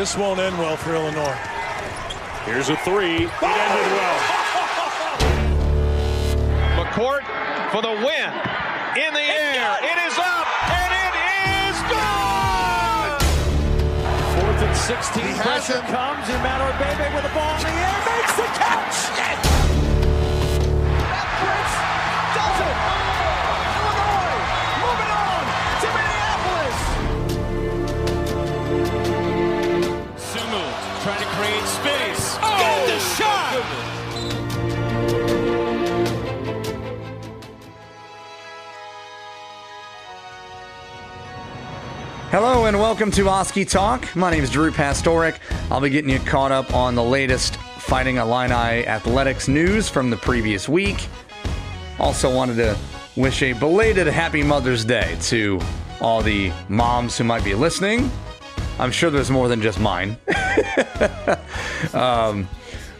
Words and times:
This 0.00 0.16
won't 0.16 0.40
end 0.40 0.56
well 0.56 0.78
for 0.78 0.94
Illinois. 0.94 1.36
Here's 2.46 2.70
a 2.70 2.76
three. 2.88 3.28
It 3.28 3.42
ended 3.42 3.92
well. 4.00 4.20
McCourt 6.80 7.20
for 7.70 7.82
the 7.82 7.90
win. 7.90 8.32
In 8.96 9.12
the 9.12 9.20
air. 9.20 9.76
It 9.82 9.98
is 10.08 10.16
up. 10.16 10.48
And 10.72 10.92
it 11.04 11.14
is 11.36 11.76
gone. 11.92 13.20
Fourth 14.40 14.62
and 14.62 14.74
16. 14.74 15.34
Pressure 15.36 15.84
comes. 15.92 16.26
Emmanuel 16.30 16.72
Bebe 16.80 17.14
with 17.14 17.22
the 17.22 17.34
ball 17.34 17.54
in 17.56 17.64
the 17.64 17.68
air. 17.68 18.00
Makes 18.08 18.36
the 18.36 18.48
catch. 18.56 19.69
Hello 42.30 42.66
and 42.66 42.78
welcome 42.78 43.10
to 43.10 43.28
Oskee 43.28 43.64
Talk. 43.64 44.14
My 44.14 44.30
name 44.30 44.44
is 44.44 44.50
Drew 44.50 44.70
Pastoric. 44.70 45.40
I'll 45.68 45.80
be 45.80 45.90
getting 45.90 46.08
you 46.08 46.20
caught 46.20 46.52
up 46.52 46.72
on 46.72 46.94
the 46.94 47.02
latest 47.02 47.56
Fighting 47.56 48.18
Illini 48.18 48.86
athletics 48.86 49.48
news 49.48 49.88
from 49.88 50.10
the 50.10 50.16
previous 50.16 50.68
week. 50.68 51.08
Also 51.98 52.32
wanted 52.32 52.54
to 52.58 52.78
wish 53.16 53.42
a 53.42 53.52
belated 53.54 54.06
Happy 54.06 54.44
Mother's 54.44 54.84
Day 54.84 55.16
to 55.22 55.60
all 56.00 56.22
the 56.22 56.52
moms 56.68 57.18
who 57.18 57.24
might 57.24 57.42
be 57.42 57.56
listening. 57.56 58.08
I'm 58.78 58.92
sure 58.92 59.10
there's 59.10 59.32
more 59.32 59.48
than 59.48 59.60
just 59.60 59.80
mine. 59.80 60.16
um, 61.92 62.48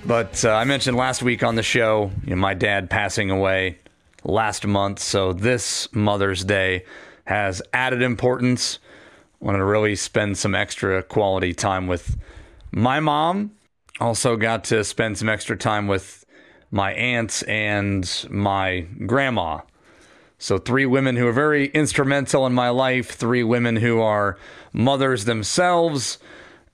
but 0.05 0.45
uh, 0.45 0.55
I 0.55 0.65
mentioned 0.65 0.97
last 0.97 1.23
week 1.23 1.45
on 1.45 1.55
the 1.55 1.63
show, 1.63 2.11
you 2.25 2.31
know, 2.31 2.37
my 2.37 2.55
dad 2.55 2.91
passing 2.91 3.31
away 3.31 3.79
last 4.25 4.67
month, 4.67 4.99
so 4.99 5.33
this 5.33 5.89
Mother's 5.95 6.45
Day 6.45 6.85
has 7.27 7.63
added 7.73 8.03
importance. 8.03 8.81
Wanted 9.41 9.59
to 9.59 9.65
really 9.65 9.97
spend 9.97 10.37
some 10.37 10.55
extra 10.55 11.03
quality 11.03 11.55
time 11.55 11.87
with 11.87 12.19
my 12.73 13.01
mom. 13.01 13.53
Also 13.99 14.37
got 14.37 14.65
to 14.65 14.85
spend 14.85 15.17
some 15.17 15.31
extra 15.31 15.57
time 15.57 15.87
with 15.87 16.27
my 16.71 16.93
aunts 16.93 17.43
and 17.45 18.27
my 18.31 18.81
grandma. 19.07 19.61
So, 20.39 20.59
three 20.59 20.87
women 20.87 21.17
who 21.17 21.27
are 21.27 21.33
very 21.33 21.67
instrumental 21.69 22.47
in 22.47 22.53
my 22.53 22.71
life, 22.71 23.11
three 23.11 23.43
women 23.43 23.77
who 23.77 24.01
are 24.01 24.39
mothers 24.73 25.25
themselves 25.25 26.19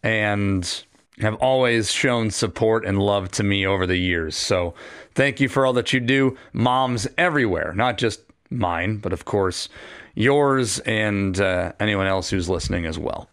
and 0.03 0.85
have 1.19 1.35
always 1.37 1.91
shown 1.91 2.31
support 2.31 2.85
and 2.85 2.99
love 2.99 3.31
to 3.33 3.43
me 3.43 3.67
over 3.67 3.87
the 3.87 3.97
years. 3.97 4.37
So, 4.37 4.75
thank 5.15 5.41
you 5.41 5.49
for 5.49 5.67
all 5.67 5.73
that 5.75 5.93
you 5.93 6.01
do, 6.01 6.37
moms 6.53 7.09
everywhere, 7.17 7.73
not 7.75 7.99
just 7.99 8.21
mine, 8.51 8.99
but 8.99 9.13
of 9.13 9.25
course 9.25 9.69
yours 10.17 10.81
and 10.81 11.39
uh, 11.39 11.73
anyone 11.79 12.09
else 12.09 12.31
who's 12.31 12.49
listening 12.49 12.87
as 12.87 12.99
well. 12.99 13.29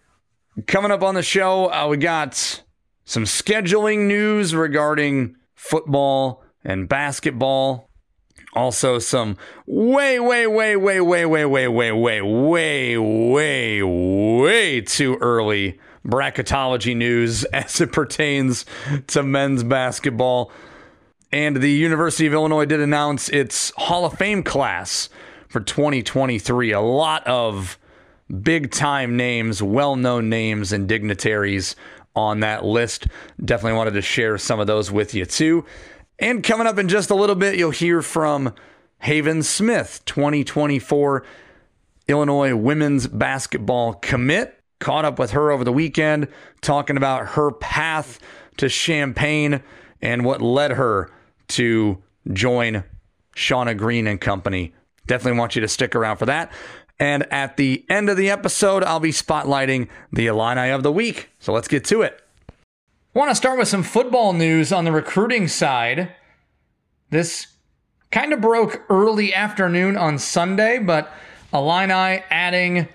Coming 0.68 0.92
up 0.92 1.02
on 1.02 1.16
the 1.16 1.24
show, 1.24 1.72
uh, 1.72 1.88
we 1.88 1.98
got 1.98 2.62
some 3.06 3.24
scheduling 3.24 4.06
news 4.06 4.54
regarding 4.54 5.36
football 5.56 6.44
and 6.64 6.88
basketball. 6.88 7.90
Also, 8.54 9.00
some 9.00 9.36
way, 9.66 10.20
way, 10.20 10.46
way, 10.46 10.76
way, 10.76 11.02
way, 11.02 11.26
way, 11.26 11.46
way, 11.46 11.68
way, 11.68 11.92
way, 11.92 12.22
way, 12.22 12.98
way, 12.98 13.82
way 13.82 14.82
too 14.82 15.18
early 15.22 15.80
bracketology 16.06 16.96
news 16.96 17.46
as 17.46 17.82
it 17.82 17.92
pertains 17.92 18.66
to 19.08 19.24
men's 19.24 19.64
basketball. 19.64 20.52
And 21.32 21.56
the 21.58 21.72
University 21.72 22.28
of 22.28 22.34
Illinois 22.34 22.66
did 22.66 22.80
announce 22.80 23.28
its 23.30 23.72
Hall 23.76 24.06
of 24.06 24.14
Fame 24.14 24.44
class 24.44 25.10
for 25.54 25.62
2023. 25.62 26.72
A 26.72 26.82
lot 26.82 27.26
of 27.28 27.78
big 28.42 28.72
time 28.72 29.16
names, 29.16 29.62
well 29.62 29.96
known 29.96 30.28
names, 30.28 30.74
and 30.74 30.90
dignitaries 30.90 31.76
on 32.16 32.40
that 32.40 32.66
list. 32.66 33.06
Definitely 33.46 33.78
wanted 33.78 33.94
to 33.94 34.02
share 34.02 34.40
some 34.40 34.60
of 34.60 34.66
those 34.66 34.92
with 34.92 35.14
you 35.14 35.26
too. 35.26 35.64
And 36.18 36.44
coming 36.44 36.66
up 36.66 36.80
in 36.80 36.90
just 36.90 37.12
a 37.12 37.16
little 37.16 37.36
bit, 37.36 37.56
you'll 37.56 37.70
hear 37.70 38.02
from 38.02 38.56
Hayven 39.02 39.44
Smith, 39.44 40.02
2024 40.06 41.24
Illinois 42.08 42.56
women's 42.56 43.06
basketball 43.06 43.94
commit. 43.94 44.60
Caught 44.80 45.06
up 45.06 45.20
with 45.20 45.32
her 45.32 45.52
over 45.52 45.64
the 45.64 45.72
weekend, 45.72 46.30
talking 46.62 46.98
about 46.98 47.28
her 47.30 47.52
path 47.52 48.20
to 48.58 48.68
Champaign 48.68 49.62
and 50.02 50.26
what 50.26 50.42
led 50.42 50.72
her 50.72 51.12
to 51.50 52.02
join 52.32 52.84
Shauna 53.36 53.78
Green 53.78 54.08
and 54.08 54.20
Company. 54.20 54.74
Definitely 55.08 55.40
want 55.40 55.56
you 55.56 55.62
to 55.62 55.68
stick 55.68 55.96
around 55.96 56.18
for 56.18 56.26
that. 56.26 56.52
And 57.00 57.24
at 57.34 57.58
the 57.58 57.86
end 57.90 58.10
of 58.10 58.18
the 58.18 58.30
episode, 58.30 58.84
I'll 58.84 59.00
be 59.00 59.12
spotlighting 59.12 59.90
the 60.12 60.28
Illini 60.28 60.70
of 60.70 60.84
the 60.84 60.92
week. 60.92 61.30
So 61.40 61.52
let's 61.52 61.68
get 61.68 61.84
to 61.86 62.02
it. 62.02 62.22
I 62.50 63.20
want 63.20 63.30
to 63.32 63.36
start 63.36 63.60
with 63.60 63.68
some 63.68 63.84
football 63.84 64.34
news 64.34 64.72
on 64.72 64.86
the 64.86 64.92
recruiting 64.92 65.48
side. 65.48 66.16
This 67.10 67.48
kind 68.12 68.34
of 68.34 68.42
broke 68.42 68.84
early 68.90 69.34
afternoon 69.34 69.98
on 69.98 70.18
Sunday, 70.18 70.80
but 70.80 71.12
Illini 71.54 72.24
adding 72.30 72.88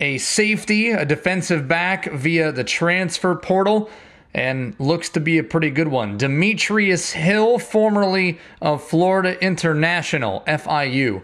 a 0.00 0.18
safety, 0.18 0.90
a 0.90 1.04
defensive 1.04 1.66
back 1.66 2.10
via 2.12 2.52
the 2.52 2.64
transfer 2.64 3.34
portal, 3.34 3.90
and 4.32 4.74
looks 4.78 5.08
to 5.10 5.20
be 5.20 5.38
a 5.38 5.44
pretty 5.44 5.70
good 5.70 5.88
one. 5.88 6.16
Demetrius 6.16 7.12
Hill, 7.12 7.58
formerly 7.58 8.38
of 8.62 8.82
Florida 8.82 9.42
International, 9.42 10.44
FIU. 10.46 11.22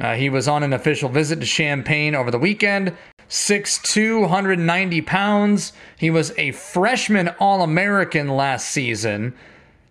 Uh, 0.00 0.14
he 0.14 0.30
was 0.30 0.46
on 0.46 0.62
an 0.62 0.72
official 0.72 1.08
visit 1.08 1.40
to 1.40 1.46
Champaign 1.46 2.14
over 2.14 2.30
the 2.30 2.38
weekend. 2.38 2.96
6'2, 3.28 4.22
190 4.22 5.00
pounds. 5.02 5.72
He 5.98 6.10
was 6.10 6.32
a 6.38 6.52
freshman 6.52 7.28
All 7.40 7.62
American 7.62 8.28
last 8.28 8.68
season. 8.68 9.34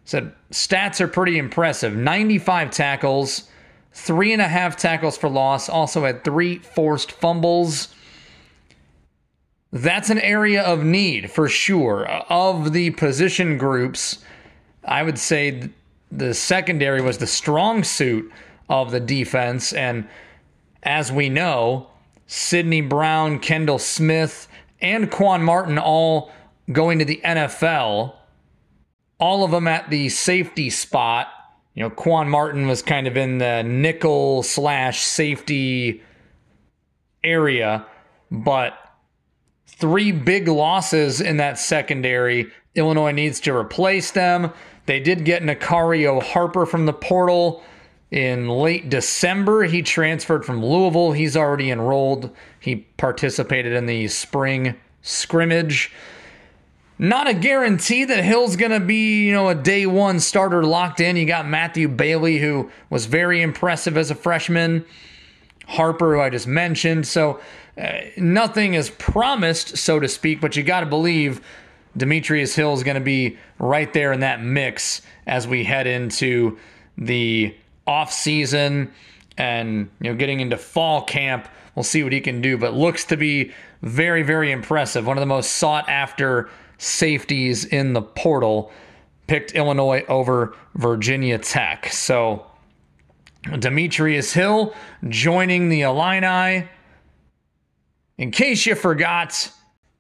Said 0.05 0.33
stats 0.51 1.01
are 1.01 1.07
pretty 1.07 1.37
impressive 1.37 1.95
95 1.95 2.71
tackles, 2.71 3.49
three 3.91 4.31
and 4.31 4.41
a 4.41 4.47
half 4.47 4.77
tackles 4.77 5.17
for 5.17 5.29
loss, 5.29 5.67
also 5.67 6.05
had 6.05 6.23
three 6.23 6.59
forced 6.59 7.11
fumbles. 7.11 7.93
That's 9.73 10.09
an 10.09 10.19
area 10.19 10.63
of 10.63 10.83
need 10.83 11.29
for 11.29 11.49
sure. 11.49 12.07
Of 12.07 12.71
the 12.71 12.91
position 12.91 13.57
groups, 13.57 14.19
I 14.85 15.03
would 15.03 15.19
say 15.19 15.69
the 16.09 16.33
secondary 16.33 17.01
was 17.01 17.17
the 17.17 17.27
strong 17.27 17.83
suit 17.83 18.31
of 18.69 18.91
the 18.91 18.99
defense. 18.99 19.73
And 19.73 20.07
as 20.83 21.11
we 21.11 21.29
know, 21.29 21.87
Sidney 22.27 22.81
Brown, 22.81 23.39
Kendall 23.39 23.79
Smith, 23.79 24.47
and 24.81 25.09
Quan 25.09 25.43
Martin 25.43 25.77
all 25.77 26.31
going 26.71 26.99
to 26.99 27.05
the 27.05 27.21
NFL, 27.23 28.13
all 29.19 29.43
of 29.43 29.51
them 29.51 29.67
at 29.67 29.89
the 29.89 30.09
safety 30.09 30.69
spot. 30.69 31.27
You 31.73 31.83
know, 31.83 31.89
Quan 31.89 32.29
Martin 32.29 32.67
was 32.67 32.81
kind 32.81 33.07
of 33.07 33.17
in 33.17 33.37
the 33.37 33.63
nickel 33.63 34.43
slash 34.43 35.01
safety 35.01 36.01
area, 37.23 37.85
but 38.31 38.77
three 39.65 40.11
big 40.11 40.47
losses 40.47 41.21
in 41.21 41.37
that 41.37 41.59
secondary. 41.59 42.51
Illinois 42.75 43.11
needs 43.11 43.39
to 43.41 43.55
replace 43.55 44.11
them. 44.11 44.51
They 44.85 44.99
did 44.99 45.25
get 45.25 45.43
Nicario 45.43 46.21
Harper 46.21 46.65
from 46.65 46.85
the 46.85 46.93
portal 46.93 47.63
in 48.11 48.47
late 48.47 48.89
December. 48.89 49.63
He 49.63 49.81
transferred 49.81 50.45
from 50.45 50.63
Louisville. 50.63 51.11
He's 51.11 51.35
already 51.35 51.71
enrolled. 51.71 52.29
He 52.59 52.87
participated 52.97 53.73
in 53.73 53.85
the 53.85 54.07
spring 54.07 54.75
scrimmage. 55.01 55.91
Not 56.99 57.27
a 57.27 57.33
guarantee 57.33 58.05
that 58.05 58.23
Hill's 58.23 58.55
going 58.55 58.71
to 58.71 58.79
be, 58.79 59.25
you 59.25 59.31
know, 59.31 59.49
a 59.49 59.55
day 59.55 59.85
one 59.85 60.19
starter 60.19 60.63
locked 60.63 60.99
in. 60.99 61.15
You 61.15 61.25
got 61.25 61.47
Matthew 61.47 61.87
Bailey, 61.87 62.39
who 62.39 62.71
was 62.89 63.05
very 63.05 63.41
impressive 63.41 63.97
as 63.97 64.09
a 64.09 64.15
freshman. 64.15 64.83
Harper, 65.67 66.15
who 66.15 66.21
I 66.21 66.29
just 66.29 66.47
mentioned. 66.47 67.05
So 67.05 67.39
uh, 67.77 67.99
nothing 68.15 68.73
is 68.73 68.89
promised, 68.89 69.77
so 69.77 69.99
to 69.99 70.07
speak, 70.07 70.41
but 70.41 70.55
you 70.55 70.63
got 70.63 70.79
to 70.79 70.85
believe 70.85 71.41
Demetrius 71.95 72.55
Hill 72.55 72.73
is 72.73 72.83
going 72.83 72.95
to 72.95 73.01
be 73.01 73.37
right 73.59 73.91
there 73.91 74.13
in 74.13 74.21
that 74.21 74.41
mix 74.41 75.01
as 75.27 75.47
we 75.47 75.65
head 75.65 75.85
into 75.85 76.57
the 76.97 77.53
off 77.87 78.11
season 78.11 78.91
and 79.37 79.89
you 80.01 80.11
know 80.11 80.15
getting 80.15 80.39
into 80.39 80.57
fall 80.57 81.03
camp. 81.03 81.47
We'll 81.75 81.83
see 81.83 82.03
what 82.03 82.11
he 82.11 82.21
can 82.21 82.41
do, 82.41 82.57
but 82.57 82.73
looks 82.73 83.05
to 83.05 83.17
be 83.17 83.51
very, 83.81 84.23
very 84.23 84.51
impressive. 84.51 85.05
One 85.05 85.17
of 85.17 85.21
the 85.21 85.27
most 85.27 85.53
sought 85.53 85.87
after 85.89 86.49
safeties 86.77 87.65
in 87.65 87.93
the 87.93 88.01
portal. 88.01 88.71
Picked 89.27 89.53
Illinois 89.55 90.05
over 90.07 90.55
Virginia 90.75 91.37
Tech. 91.37 91.91
So 91.91 92.45
Demetrius 93.59 94.33
Hill 94.33 94.73
joining 95.09 95.69
the 95.69 95.81
Illini. 95.81 96.67
In 98.17 98.31
case 98.31 98.65
you 98.65 98.73
forgot, 98.73 99.51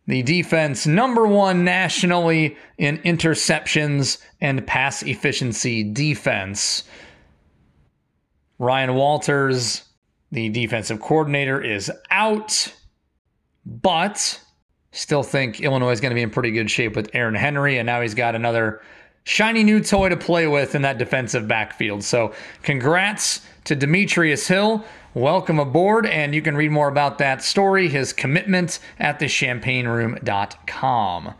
the 0.07 0.23
defense 0.23 0.87
number 0.87 1.27
one 1.27 1.65
nationally 1.65 2.57
in 2.77 2.99
interceptions 2.99 4.19
and 4.39 4.65
pass 4.65 5.03
efficiency 5.03 5.83
defense. 5.83 6.83
Ryan 8.59 8.95
Walters, 8.95 9.83
the 10.31 10.49
defensive 10.49 10.99
coordinator, 10.99 11.61
is 11.61 11.91
out, 12.09 12.73
but 13.65 14.41
still 14.91 15.23
think 15.23 15.61
Illinois 15.61 15.91
is 15.91 16.01
going 16.01 16.11
to 16.11 16.15
be 16.15 16.23
in 16.23 16.29
pretty 16.29 16.51
good 16.51 16.71
shape 16.71 16.95
with 16.95 17.09
Aaron 17.13 17.35
Henry, 17.35 17.77
and 17.77 17.85
now 17.85 18.01
he's 18.01 18.15
got 18.15 18.35
another 18.35 18.81
shiny 19.25 19.63
new 19.63 19.79
toy 19.79 20.09
to 20.09 20.17
play 20.17 20.47
with 20.47 20.73
in 20.73 20.81
that 20.81 20.97
defensive 20.97 21.47
backfield. 21.47 22.03
So, 22.03 22.33
congrats 22.63 23.41
to 23.65 23.75
Demetrius 23.75 24.47
Hill. 24.47 24.83
Welcome 25.13 25.59
aboard, 25.59 26.05
and 26.05 26.33
you 26.33 26.41
can 26.41 26.55
read 26.55 26.71
more 26.71 26.87
about 26.87 27.17
that 27.19 27.43
story, 27.43 27.89
his 27.89 28.13
commitment, 28.13 28.79
at 28.99 29.19
thechampaignroom.com. 29.19 31.33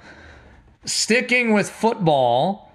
Sticking 0.86 1.54
with 1.54 1.70
football, 1.70 2.67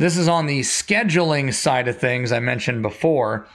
this 0.00 0.16
is 0.16 0.28
on 0.28 0.46
the 0.46 0.60
scheduling 0.60 1.52
side 1.52 1.86
of 1.86 1.98
things 1.98 2.32
I 2.32 2.40
mentioned 2.40 2.80
before. 2.80 3.46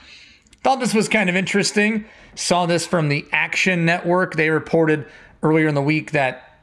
Thought 0.62 0.78
this 0.78 0.94
was 0.94 1.08
kind 1.08 1.28
of 1.28 1.34
interesting. 1.34 2.04
Saw 2.36 2.66
this 2.66 2.86
from 2.86 3.08
the 3.08 3.26
Action 3.32 3.84
Network. 3.84 4.36
They 4.36 4.50
reported 4.50 5.06
earlier 5.42 5.66
in 5.66 5.74
the 5.74 5.82
week 5.82 6.12
that 6.12 6.62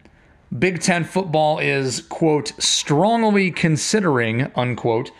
Big 0.57 0.79
Ten 0.81 1.03
football 1.03 1.59
is, 1.59 1.99
quote, 1.99 2.53
strongly 2.59 3.51
considering, 3.51 4.49
unquote, 4.55 5.11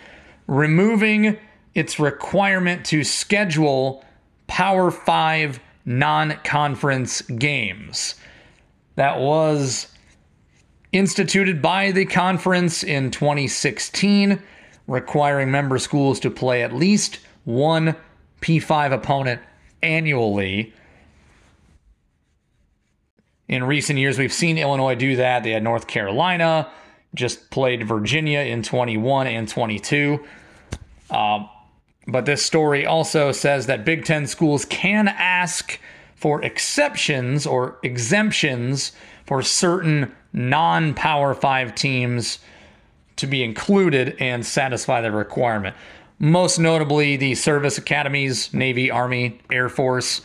removing 0.47 1.37
its 1.75 1.99
requirement 1.99 2.85
to 2.85 3.03
schedule 3.03 4.05
Power 4.47 4.91
Five 4.91 5.59
non 5.83 6.37
conference 6.45 7.21
games. 7.21 8.15
That 8.95 9.19
was 9.19 9.87
instituted 10.93 11.61
by 11.61 11.91
the 11.91 12.05
conference 12.05 12.81
in 12.83 13.11
2016, 13.11 14.41
requiring 14.87 15.51
member 15.51 15.77
schools 15.79 16.19
to 16.21 16.29
play 16.29 16.63
at 16.63 16.73
least 16.73 17.19
one 17.45 17.95
P5 18.41 18.93
opponent 18.93 19.41
annually. 19.81 20.73
In 23.47 23.63
recent 23.63 23.99
years, 23.99 24.17
we've 24.17 24.33
seen 24.33 24.57
Illinois 24.57 24.95
do 24.95 25.15
that. 25.17 25.43
They 25.43 25.51
had 25.51 25.63
North 25.63 25.87
Carolina, 25.87 26.69
just 27.13 27.49
played 27.51 27.87
Virginia 27.87 28.39
in 28.39 28.63
21 28.63 29.27
and 29.27 29.47
22. 29.47 30.23
Um, 31.09 31.49
but 32.07 32.25
this 32.25 32.45
story 32.45 32.85
also 32.85 33.31
says 33.31 33.67
that 33.67 33.85
Big 33.85 34.05
Ten 34.05 34.27
schools 34.27 34.65
can 34.65 35.07
ask 35.07 35.79
for 36.15 36.43
exceptions 36.43 37.45
or 37.45 37.79
exemptions 37.83 38.91
for 39.25 39.41
certain 39.41 40.11
non 40.33 40.93
Power 40.93 41.33
Five 41.33 41.75
teams 41.75 42.39
to 43.23 43.27
be 43.27 43.41
included 43.41 44.17
and 44.19 44.45
satisfy 44.45 44.99
the 44.99 45.09
requirement. 45.09 45.73
Most 46.19 46.59
notably, 46.59 47.15
the 47.15 47.35
service 47.35 47.77
academies 47.77 48.53
Navy, 48.53 48.91
Army, 48.91 49.39
Air 49.49 49.69
Force. 49.69 50.21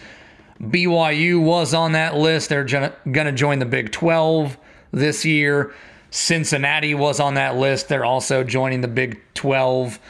BYU 0.60 1.40
was 1.40 1.74
on 1.74 1.92
that 1.92 2.16
list. 2.16 2.48
They're 2.48 2.64
going 2.64 2.92
to 3.04 3.32
join 3.32 3.60
the 3.60 3.66
Big 3.66 3.92
12 3.92 4.58
this 4.90 5.24
year. 5.24 5.72
Cincinnati 6.10 6.92
was 6.92 7.20
on 7.20 7.34
that 7.34 7.54
list. 7.54 7.88
They're 7.88 8.04
also 8.04 8.42
joining 8.42 8.80
the 8.80 8.88
Big 8.88 9.20
12. 9.34 10.00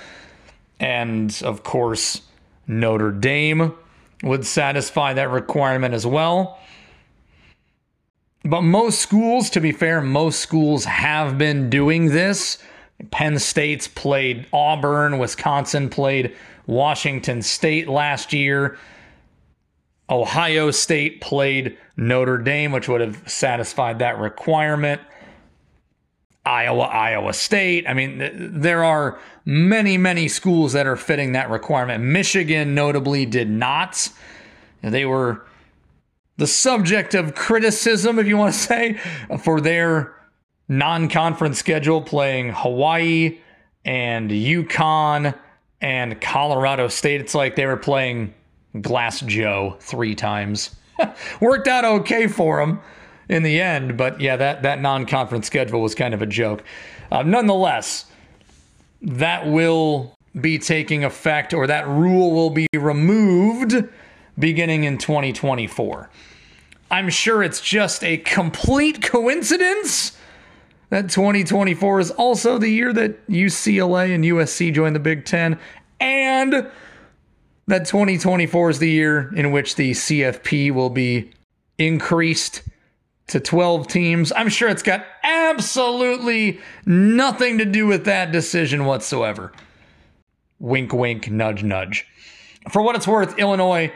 And 0.80 1.38
of 1.44 1.62
course, 1.62 2.22
Notre 2.66 3.12
Dame 3.12 3.74
would 4.22 4.46
satisfy 4.46 5.12
that 5.12 5.30
requirement 5.30 5.92
as 5.92 6.06
well. 6.06 6.58
But 8.44 8.62
most 8.62 9.00
schools, 9.00 9.50
to 9.50 9.60
be 9.60 9.72
fair, 9.72 10.00
most 10.00 10.40
schools 10.40 10.86
have 10.86 11.36
been 11.36 11.68
doing 11.68 12.06
this. 12.06 12.56
Penn 13.10 13.38
State's 13.38 13.86
played 13.88 14.46
Auburn, 14.52 15.18
Wisconsin 15.18 15.88
played 15.88 16.34
Washington 16.66 17.42
State 17.42 17.88
last 17.88 18.32
year. 18.32 18.76
Ohio 20.10 20.70
State 20.70 21.20
played 21.20 21.76
Notre 21.96 22.38
Dame, 22.38 22.72
which 22.72 22.88
would 22.88 23.00
have 23.00 23.22
satisfied 23.28 23.98
that 23.98 24.18
requirement. 24.18 25.00
Iowa, 26.44 26.84
Iowa 26.84 27.34
State. 27.34 27.86
I 27.86 27.92
mean, 27.92 28.60
there 28.60 28.82
are 28.82 29.18
many, 29.44 29.98
many 29.98 30.28
schools 30.28 30.72
that 30.72 30.86
are 30.86 30.96
fitting 30.96 31.32
that 31.32 31.50
requirement. 31.50 32.02
Michigan, 32.02 32.74
notably, 32.74 33.26
did 33.26 33.50
not. 33.50 34.10
They 34.80 35.04
were 35.04 35.44
the 36.38 36.46
subject 36.46 37.14
of 37.14 37.34
criticism, 37.34 38.18
if 38.18 38.26
you 38.26 38.38
want 38.38 38.54
to 38.54 38.58
say, 38.66 38.94
for 39.42 39.60
their 39.60 40.14
non 40.68 41.08
conference 41.08 41.58
schedule, 41.58 42.02
playing 42.02 42.50
Hawaii 42.50 43.38
and 43.84 44.30
UConn 44.30 45.34
and 45.80 46.20
Colorado 46.20 46.88
State. 46.88 47.20
It's 47.20 47.34
like 47.34 47.56
they 47.56 47.66
were 47.66 47.76
playing 47.76 48.34
Glass 48.80 49.20
Joe 49.20 49.76
three 49.80 50.14
times. 50.14 50.74
Worked 51.40 51.68
out 51.68 51.84
okay 51.84 52.26
for 52.26 52.58
them 52.58 52.80
in 53.28 53.42
the 53.42 53.60
end, 53.60 53.96
but 53.96 54.20
yeah, 54.20 54.36
that, 54.36 54.62
that 54.62 54.80
non 54.80 55.06
conference 55.06 55.46
schedule 55.46 55.80
was 55.80 55.94
kind 55.94 56.14
of 56.14 56.22
a 56.22 56.26
joke. 56.26 56.62
Uh, 57.10 57.22
nonetheless, 57.22 58.06
that 59.00 59.46
will 59.46 60.14
be 60.38 60.58
taking 60.58 61.04
effect, 61.04 61.54
or 61.54 61.66
that 61.66 61.86
rule 61.88 62.32
will 62.32 62.50
be 62.50 62.66
removed 62.74 63.84
beginning 64.38 64.84
in 64.84 64.98
2024. 64.98 66.10
I'm 66.90 67.10
sure 67.10 67.42
it's 67.42 67.60
just 67.60 68.04
a 68.04 68.18
complete 68.18 69.02
coincidence 69.02 70.17
that 70.90 71.10
2024 71.10 72.00
is 72.00 72.10
also 72.12 72.58
the 72.58 72.68
year 72.68 72.92
that 72.92 73.26
UCLA 73.28 74.14
and 74.14 74.24
USC 74.24 74.72
join 74.72 74.92
the 74.92 74.98
Big 74.98 75.24
Ten, 75.24 75.58
and 76.00 76.70
that 77.66 77.84
2024 77.86 78.70
is 78.70 78.78
the 78.78 78.90
year 78.90 79.32
in 79.34 79.52
which 79.52 79.76
the 79.76 79.90
CFP 79.90 80.72
will 80.72 80.90
be 80.90 81.30
increased 81.76 82.62
to 83.28 83.38
12 83.38 83.86
teams. 83.86 84.32
I'm 84.32 84.48
sure 84.48 84.68
it's 84.68 84.82
got 84.82 85.04
absolutely 85.22 86.60
nothing 86.86 87.58
to 87.58 87.64
do 87.64 87.86
with 87.86 88.06
that 88.06 88.32
decision 88.32 88.86
whatsoever. 88.86 89.52
Wink, 90.58 90.92
wink, 90.92 91.30
nudge, 91.30 91.62
nudge. 91.62 92.06
For 92.70 92.82
what 92.82 92.96
it's 92.96 93.06
worth, 93.06 93.38
Illinois 93.38 93.92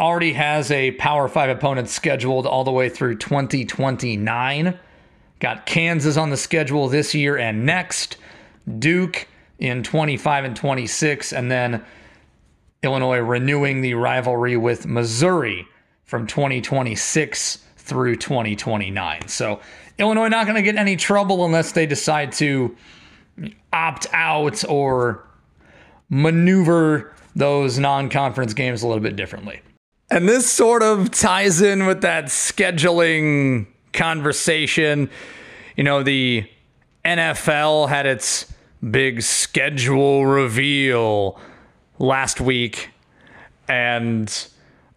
already 0.00 0.32
has 0.32 0.70
a 0.70 0.92
Power 0.92 1.28
5 1.28 1.50
opponent 1.50 1.88
scheduled 1.88 2.46
all 2.46 2.64
the 2.64 2.72
way 2.72 2.88
through 2.88 3.16
2029. 3.16 4.78
Got 5.38 5.66
Kansas 5.66 6.16
on 6.16 6.30
the 6.30 6.36
schedule 6.36 6.88
this 6.88 7.14
year 7.14 7.36
and 7.36 7.66
next, 7.66 8.16
Duke 8.78 9.28
in 9.58 9.82
25 9.82 10.44
and 10.44 10.56
26, 10.56 11.32
and 11.32 11.50
then 11.50 11.84
Illinois 12.82 13.18
renewing 13.18 13.80
the 13.80 13.94
rivalry 13.94 14.56
with 14.56 14.86
Missouri 14.86 15.66
from 16.04 16.26
2026 16.26 17.58
through 17.76 18.16
2029. 18.16 19.28
So 19.28 19.60
Illinois 19.98 20.28
not 20.28 20.46
going 20.46 20.56
to 20.56 20.62
get 20.62 20.76
any 20.76 20.96
trouble 20.96 21.44
unless 21.44 21.72
they 21.72 21.86
decide 21.86 22.32
to 22.32 22.76
opt 23.72 24.06
out 24.12 24.64
or 24.68 25.26
maneuver 26.08 27.12
those 27.34 27.78
non-conference 27.78 28.54
games 28.54 28.82
a 28.82 28.86
little 28.86 29.02
bit 29.02 29.16
differently. 29.16 29.60
And 30.10 30.28
this 30.28 30.50
sort 30.50 30.82
of 30.82 31.10
ties 31.10 31.60
in 31.60 31.86
with 31.86 32.02
that 32.02 32.26
scheduling 32.26 33.66
conversation. 33.92 35.10
You 35.76 35.84
know, 35.84 36.02
the 36.02 36.48
NFL 37.04 37.88
had 37.88 38.06
its 38.06 38.52
big 38.90 39.22
schedule 39.22 40.26
reveal 40.26 41.38
last 41.98 42.40
week. 42.40 42.90
And 43.68 44.32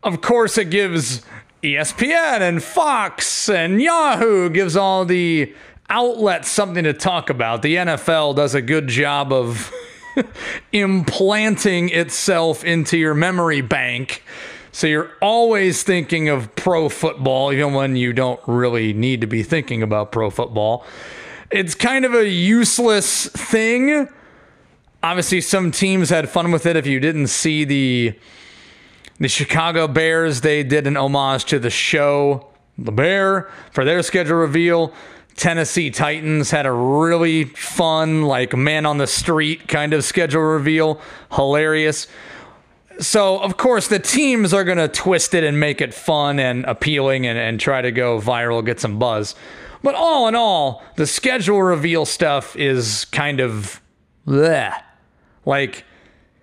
of 0.04 0.22
course, 0.22 0.58
it 0.58 0.70
gives 0.70 1.22
ESPN 1.62 2.40
and 2.40 2.64
Fox 2.64 3.50
and 3.50 3.82
Yahoo 3.82 4.50
gives 4.50 4.78
all 4.78 5.04
the 5.04 5.54
outlets 5.90 6.48
something 6.48 6.86
to 6.86 6.94
talk 6.94 7.30
about. 7.30 7.62
The 7.62 7.76
NFL 7.76 8.38
does 8.38 8.56
a 8.56 8.62
good 8.62 8.88
job 8.88 9.34
of 9.34 9.74
implanting 10.72 11.90
itself 11.90 12.64
into 12.64 12.98
your 12.98 13.14
memory 13.14 13.62
bank. 13.62 14.24
So 14.72 14.88
you're 14.88 15.12
always 15.22 15.84
thinking 15.84 16.30
of 16.30 16.56
pro 16.56 16.90
football, 16.90 17.52
even 17.52 17.74
when 17.74 17.96
you 17.96 18.14
don't 18.14 18.40
really 18.48 18.94
need 18.94 19.22
to 19.22 19.28
be 19.28 19.44
thinking 19.44 19.82
about 19.82 20.12
pro 20.12 20.30
football. 20.30 20.86
It's 21.52 21.74
kind 21.74 22.06
of 22.06 22.14
a 22.14 22.28
useless 22.28 23.28
thing. 23.28 24.08
Obviously, 25.02 25.42
some 25.42 25.72
teams 25.72 26.10
had 26.10 26.30
fun 26.30 26.52
with 26.52 26.66
it. 26.66 26.76
If 26.76 26.86
you 26.86 27.00
didn't 27.00 27.28
see 27.28 27.64
the 27.64 28.20
the 29.20 29.28
Chicago 29.28 29.88
Bears, 29.88 30.42
they 30.42 30.64
did 30.64 30.88
an 30.88 30.96
homage 30.96 31.46
to 31.46 31.60
the 31.60 31.70
show 31.70 32.48
The 32.78 32.92
Bear 32.92 33.50
for 33.72 33.84
their 33.84 34.02
schedule 34.02 34.38
reveal. 34.38 34.94
Tennessee 35.36 35.90
Titans 35.90 36.52
had 36.52 36.66
a 36.66 36.72
really 36.72 37.46
fun, 37.46 38.24
like 38.24 38.56
man 38.56 38.86
on 38.86 38.98
the 38.98 39.08
street 39.08 39.68
kind 39.68 39.94
of 39.94 40.04
schedule 40.04 40.42
reveal. 40.42 41.02
Hilarious. 41.34 42.08
So, 43.00 43.40
of 43.40 43.56
course, 43.58 43.88
the 43.88 44.00
teams 44.00 44.54
are 44.54 44.64
going 44.64 44.78
to 44.78 44.90
twist 44.90 45.34
it 45.34 45.44
and 45.44 45.60
make 45.60 45.80
it 45.80 45.94
fun 45.94 46.40
and 46.40 46.66
appealing 46.66 47.26
and, 47.26 47.40
and 47.40 47.60
try 47.60 47.82
to 47.82 47.92
go 47.92 48.20
viral, 48.20 48.66
get 48.66 48.80
some 48.80 49.00
buzz. 49.00 49.36
But 49.82 49.96
all 49.96 50.28
in 50.28 50.36
all, 50.36 50.84
the 50.98 51.08
schedule 51.08 51.64
reveal 51.64 52.06
stuff 52.06 52.56
is 52.58 53.06
kind 53.06 53.40
of 53.40 53.82
bleh. 54.28 54.74
Like, 55.46 55.86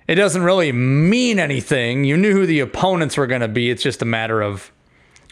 it 0.09 0.15
doesn't 0.15 0.43
really 0.43 0.73
mean 0.73 1.39
anything. 1.39 2.05
You 2.05 2.17
knew 2.17 2.33
who 2.33 2.47
the 2.47 2.61
opponents 2.61 3.17
were 3.17 3.27
going 3.27 3.43
to 3.43 3.49
be. 3.49 3.71
It's 3.71 3.83
just 3.83 4.01
a 4.01 4.07
matter 4.07 4.41
of 4.41 4.73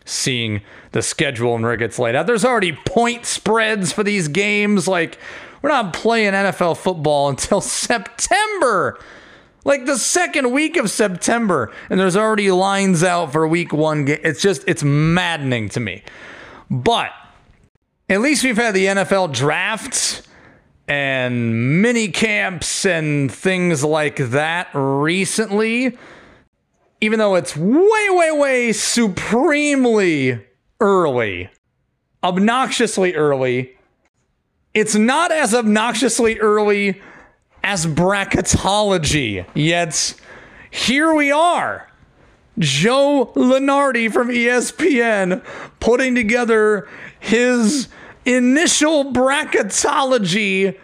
seeing 0.05 0.61
the 0.93 1.01
schedule 1.01 1.55
and 1.55 1.65
where 1.65 1.73
it 1.73 1.79
gets 1.79 1.99
laid 1.99 2.15
out. 2.15 2.27
There's 2.27 2.45
already 2.45 2.73
point 2.73 3.25
spreads 3.25 3.93
for 3.93 4.03
these 4.03 4.29
games. 4.29 4.87
Like, 4.87 5.19
we're 5.63 5.71
not 5.71 5.95
playing 5.95 6.33
NFL 6.33 6.77
football 6.77 7.29
until 7.31 7.61
September. 7.61 8.99
Like 9.65 9.87
the 9.87 9.97
second 9.97 10.53
week 10.53 10.77
of 10.77 10.91
September, 10.91 11.73
and 11.89 11.99
there's 11.99 12.17
already 12.17 12.51
lines 12.51 13.03
out 13.03 13.33
for 13.33 13.49
week 13.49 13.73
one. 13.73 14.07
It's 14.07 14.43
just, 14.43 14.63
it's 14.67 14.83
maddening 14.83 15.71
to 15.71 15.81
me. 15.81 16.03
But 16.71 17.11
at 18.09 18.21
least 18.21 18.45
we've 18.45 18.57
had 18.57 18.75
the 18.75 18.87
NFL 18.87 19.33
drafts 19.33 20.23
and 20.87 21.81
mini 21.81 22.09
camps 22.09 22.85
and 22.85 23.33
things 23.33 23.83
like 23.83 24.17
that 24.17 24.69
recently. 24.75 25.97
Even 27.01 27.19
though 27.19 27.35
it's 27.35 27.57
way, 27.57 28.09
way, 28.11 28.31
way 28.33 28.73
supremely 28.73 30.45
early, 30.81 31.49
obnoxiously 32.23 33.15
early, 33.15 33.77
it's 34.75 34.95
not 34.95 35.33
as 35.33 35.55
obnoxiously 35.55 36.39
early 36.39 37.01
as 37.65 37.87
bracketology. 37.87 39.47
Yet 39.55 40.15
here 40.71 41.15
we 41.15 41.33
are. 41.33 41.91
Joe 42.59 43.33
Lunardi 43.35 44.13
from 44.13 44.29
ESPN 44.29 45.43
putting 45.81 46.15
together 46.15 46.87
his 47.19 47.89
initial 48.27 49.13
bracketology 49.13 50.79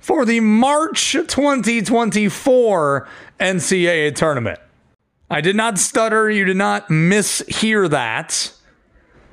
for 0.00 0.24
the 0.24 0.40
March 0.40 1.12
2024 1.12 3.08
NCAA 3.40 4.14
tournament. 4.14 4.60
I 5.30 5.40
did 5.40 5.56
not 5.56 5.78
stutter. 5.78 6.30
You 6.30 6.44
did 6.44 6.56
not 6.56 6.88
mishear 6.88 7.88
that. 7.90 8.52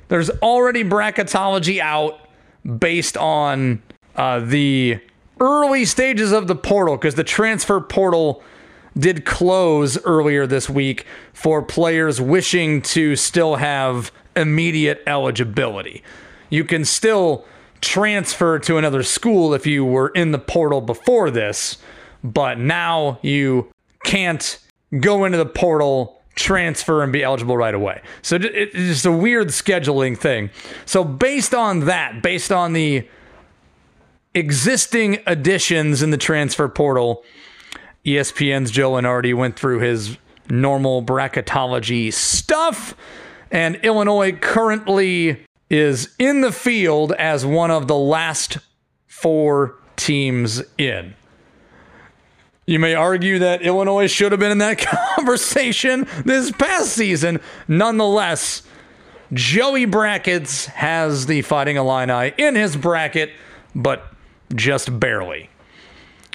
There's 0.08 0.29
already 0.29 0.84
bracketology 0.86 1.79
out 1.79 2.20
based 2.79 3.17
on 3.17 3.84
uh, 4.15 4.39
the 4.39 5.01
early 5.39 5.86
stages 5.86 6.32
of 6.32 6.48
the 6.48 6.56
portal 6.56 6.96
because 6.98 7.15
the 7.15 7.24
transfer 7.24 7.79
portal 7.79 8.44
did 8.98 9.25
close 9.25 10.03
earlier 10.06 10.48
this 10.48 10.70
week 10.70 11.06
for 11.34 11.62
players 11.62 12.20
wishing 12.20 12.82
to 12.82 13.15
still 13.15 13.56
have 13.56 14.12
immediate 14.36 15.01
eligibility. 15.06 16.03
You 16.50 16.63
can 16.63 16.86
still 16.86 17.46
transfer 17.82 18.60
to 18.60 18.77
another 18.77 19.03
school 19.03 19.53
if 19.53 19.67
you 19.67 19.86
were 19.86 20.10
in 20.10 20.32
the 20.32 20.39
portal 20.39 20.82
before 20.82 21.29
this, 21.29 21.77
but 22.24 22.58
now 22.58 23.20
you 23.22 23.70
can't 24.03 24.60
go 25.00 25.25
into 25.25 25.38
the 25.38 25.46
portal, 25.46 26.22
transfer, 26.36 27.03
and 27.03 27.12
be 27.12 27.24
eligible 27.24 27.58
right 27.58 27.75
away. 27.75 28.01
So 28.22 28.38
it's 28.41 28.74
just 28.74 29.06
a 29.06 29.12
weird 29.12 29.50
scheduling 29.50 30.17
thing. 30.17 30.50
So, 30.86 31.03
based 31.03 31.53
on 31.53 31.82
that, 31.82 32.22
based 32.24 32.51
on 32.51 32.74
the 32.74 33.08
existing 34.34 35.20
additions 35.26 36.02
in 36.02 36.12
the 36.12 36.18
transfer 36.18 36.68
portal, 36.68 37.24
ESPN's 38.06 38.72
Joe 38.72 38.94
Lunardi 38.94 39.34
went 39.34 39.58
through 39.58 39.80
his 39.80 40.18
normal 40.50 41.04
bracketology 41.04 42.12
stuff, 42.14 42.96
and 43.52 43.76
Illinois 43.78 44.32
currently 44.32 45.46
is 45.70 46.16
in 46.18 46.42
the 46.42 46.52
field 46.52 47.12
as 47.14 47.46
one 47.46 47.72
of 47.72 47.88
the 47.88 47.98
last 47.98 48.58
four 49.08 49.76
teams 49.96 50.64
in. 50.78 51.16
You 52.66 52.80
may 52.80 52.96
argue 52.96 53.40
that 53.40 53.62
Illinois 53.62 54.08
should 54.08 54.32
have 54.32 54.40
been 54.40 54.52
in 54.52 54.58
that 54.58 54.78
conversation 55.16 56.08
this 56.26 56.52
past 56.52 56.94
season. 56.94 57.40
Nonetheless, 57.68 58.64
Joey 59.34 59.86
Brackets 59.86 60.68
has 60.68 61.26
the 61.26 61.42
Fighting 61.42 61.78
Illini 61.78 62.34
in 62.38 62.56
his 62.56 62.76
bracket, 62.76 63.32
but 63.74 64.14
just 64.56 65.00
barely. 65.00 65.50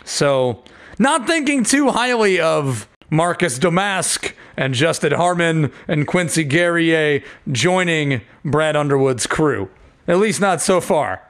So, 0.05 0.63
not 0.99 1.27
thinking 1.27 1.65
too 1.65 1.91
highly 1.91 2.41
of 2.41 2.89
Marcus 3.11 3.59
Domask 3.59 4.33
and 4.57 4.75
Justin 4.75 5.13
Harmon 5.13 5.73
and 5.87 6.07
Quincy 6.07 6.45
Guerrier 6.45 7.23
joining 7.51 8.23
Brad 8.45 8.77
Underwood's 8.77 9.27
crew. 9.27 9.71
At 10.09 10.19
least 10.19 10.41
not 10.41 10.61
so 10.61 10.81
far. 10.81 11.23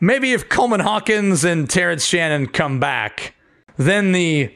Maybe 0.00 0.32
if 0.32 0.48
Coleman 0.48 0.80
Hawkins 0.80 1.44
and 1.44 1.68
Terrence 1.68 2.04
Shannon 2.04 2.46
come 2.46 2.80
back, 2.80 3.34
then 3.76 4.12
the 4.12 4.52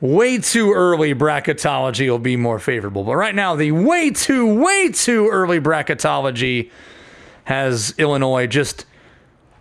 way 0.00 0.38
too 0.38 0.72
early 0.72 1.14
bracketology 1.14 2.08
will 2.08 2.18
be 2.18 2.36
more 2.36 2.58
favorable. 2.58 3.04
But 3.04 3.16
right 3.16 3.34
now, 3.34 3.56
the 3.56 3.72
way 3.72 4.10
too, 4.10 4.60
way 4.60 4.90
too 4.90 5.28
early 5.28 5.60
bracketology 5.60 6.70
has 7.44 7.94
Illinois 7.98 8.46
just 8.46 8.86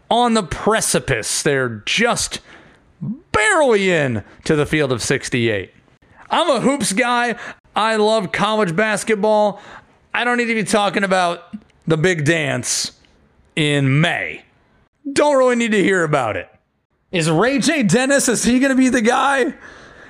on 0.10 0.34
the 0.34 0.44
precipice. 0.44 1.44
They're 1.44 1.84
just 1.86 2.40
barely 3.32 3.92
in 3.92 4.24
to 4.46 4.56
the 4.56 4.66
field 4.66 4.92
of 4.92 5.02
68. 5.02 5.72
I'm 6.30 6.50
a 6.50 6.60
hoops 6.62 6.94
guy. 6.94 7.36
I 7.76 7.96
love 7.96 8.32
college 8.32 8.76
basketball. 8.76 9.62
I 10.14 10.24
don't 10.24 10.38
need 10.38 10.46
to 10.46 10.56
be 10.56 10.64
talking 10.64 11.04
about 11.04 11.44
the 11.86 11.98
big 11.98 12.26
dance 12.26 12.92
in 13.56 14.02
May. 14.02 14.44
Don't 15.14 15.38
really 15.38 15.56
need 15.56 15.72
to 15.72 15.84
hear 15.84 16.04
about 16.04 16.36
it. 16.36 16.50
Is 17.12 17.30
Ray 17.30 17.60
J. 17.60 17.84
Dennis, 17.84 18.28
is 18.28 18.44
he 18.44 18.60
going 18.60 18.72
to 18.72 18.76
be 18.76 18.90
the 18.90 19.02
guy? 19.02 19.54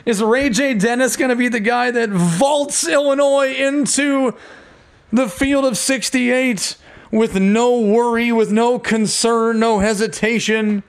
Is 0.05 0.23
Ray 0.23 0.49
J. 0.49 0.73
Dennis 0.73 1.17
going 1.17 1.29
to 1.29 1.35
be 1.35 1.49
the 1.49 1.59
guy 1.59 1.91
that 1.91 2.09
vaults 2.09 2.87
Illinois 2.87 3.53
into 3.53 4.33
the 5.11 5.29
field 5.29 5.65
of 5.65 5.77
68 5.77 6.77
with 7.11 7.39
no 7.39 7.79
worry, 7.79 8.31
with 8.31 8.51
no 8.51 8.79
concern, 8.79 9.59
no 9.59 9.79
hesitation? 9.79 10.83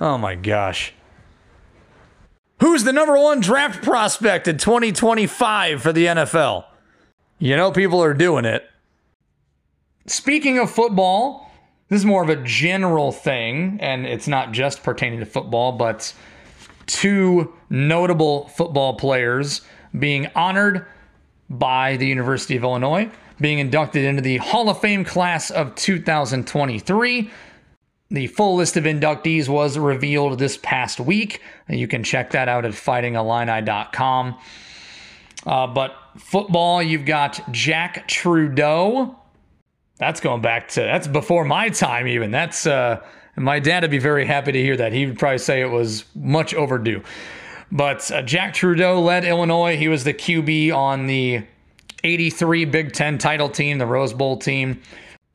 Oh 0.00 0.18
my 0.18 0.34
gosh. 0.34 0.92
Who's 2.60 2.84
the 2.84 2.92
number 2.92 3.18
one 3.18 3.40
draft 3.40 3.82
prospect 3.82 4.48
in 4.48 4.58
2025 4.58 5.82
for 5.82 5.92
the 5.92 6.06
NFL? 6.06 6.64
You 7.38 7.56
know, 7.56 7.72
people 7.72 8.02
are 8.02 8.14
doing 8.14 8.44
it. 8.44 8.64
Speaking 10.06 10.58
of 10.58 10.70
football, 10.70 11.50
this 11.88 12.00
is 12.00 12.06
more 12.06 12.22
of 12.22 12.28
a 12.28 12.42
general 12.42 13.12
thing, 13.12 13.78
and 13.80 14.06
it's 14.06 14.28
not 14.28 14.52
just 14.52 14.82
pertaining 14.82 15.20
to 15.20 15.26
football, 15.26 15.72
but 15.72 16.14
two 16.86 17.52
notable 17.70 18.48
football 18.48 18.94
players 18.96 19.62
being 19.98 20.28
honored 20.34 20.86
by 21.50 21.96
the 21.96 22.06
University 22.06 22.56
of 22.56 22.64
Illinois, 22.64 23.10
being 23.40 23.58
inducted 23.58 24.04
into 24.04 24.22
the 24.22 24.38
Hall 24.38 24.68
of 24.68 24.80
Fame 24.80 25.04
class 25.04 25.50
of 25.50 25.74
2023. 25.74 27.30
The 28.10 28.26
full 28.28 28.56
list 28.56 28.76
of 28.76 28.84
inductees 28.84 29.48
was 29.48 29.78
revealed 29.78 30.38
this 30.38 30.56
past 30.58 31.00
week. 31.00 31.40
You 31.68 31.88
can 31.88 32.04
check 32.04 32.30
that 32.30 32.48
out 32.48 32.64
at 32.64 32.72
fightingillini.com. 32.72 34.38
Uh, 35.46 35.66
but 35.66 35.96
football, 36.16 36.82
you've 36.82 37.04
got 37.04 37.40
Jack 37.50 38.06
Trudeau. 38.06 39.16
That's 39.98 40.20
going 40.20 40.42
back 40.42 40.68
to 40.68 40.80
that's 40.80 41.06
before 41.06 41.44
my 41.44 41.68
time 41.70 42.06
even. 42.06 42.30
That's 42.30 42.66
uh, 42.66 43.02
my 43.36 43.58
dad 43.58 43.82
would 43.82 43.90
be 43.90 43.98
very 43.98 44.26
happy 44.26 44.52
to 44.52 44.62
hear 44.62 44.76
that. 44.76 44.92
He 44.92 45.06
would 45.06 45.18
probably 45.18 45.38
say 45.38 45.60
it 45.60 45.70
was 45.70 46.04
much 46.14 46.54
overdue. 46.54 47.02
But 47.72 48.10
uh, 48.10 48.22
Jack 48.22 48.54
Trudeau 48.54 49.00
led 49.00 49.24
Illinois. 49.24 49.76
He 49.76 49.88
was 49.88 50.04
the 50.04 50.14
QB 50.14 50.74
on 50.74 51.06
the 51.06 51.44
83 52.04 52.66
Big 52.66 52.92
Ten 52.92 53.18
title 53.18 53.48
team, 53.48 53.78
the 53.78 53.86
Rose 53.86 54.12
Bowl 54.12 54.36
team. 54.36 54.80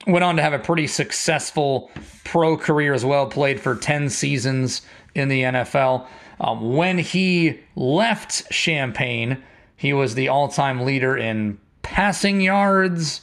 Went 0.08 0.24
on 0.24 0.38
to 0.38 0.42
have 0.42 0.54
a 0.54 0.60
pretty 0.60 0.88
successful 0.88 1.92
pro 2.24 2.56
career 2.56 2.94
as 2.94 3.04
well, 3.04 3.28
played 3.28 3.60
for 3.60 3.76
10 3.76 4.10
seasons 4.10 4.82
in 5.14 5.28
the 5.28 5.42
NFL. 5.44 6.08
Um, 6.40 6.76
when 6.76 6.98
he 6.98 7.60
left 7.76 8.50
Champaign, 8.50 9.44
he 9.76 9.92
was 9.92 10.16
the 10.16 10.30
all 10.30 10.48
time 10.48 10.82
leader 10.86 11.18
in 11.18 11.60
passing 11.82 12.40
yards 12.40 13.22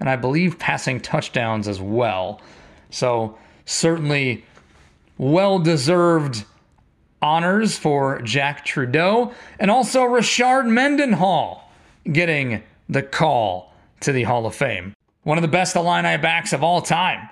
and 0.00 0.08
I 0.08 0.16
believe 0.16 0.58
passing 0.58 1.00
touchdowns 1.00 1.68
as 1.68 1.80
well. 1.80 2.40
So, 2.90 3.38
certainly 3.64 4.44
well 5.18 5.58
deserved 5.58 6.44
honors 7.22 7.78
for 7.78 8.20
Jack 8.22 8.64
Trudeau 8.64 9.32
and 9.58 9.70
also 9.70 10.02
Rashard 10.02 10.66
Mendenhall 10.66 11.70
getting 12.12 12.62
the 12.88 13.02
call 13.02 13.72
to 14.00 14.12
the 14.12 14.24
Hall 14.24 14.46
of 14.46 14.54
Fame 14.54 14.94
one 15.24 15.36
of 15.38 15.42
the 15.42 15.48
best 15.48 15.74
Illini 15.74 16.16
backs 16.18 16.52
of 16.52 16.62
all 16.62 16.80
time. 16.80 17.28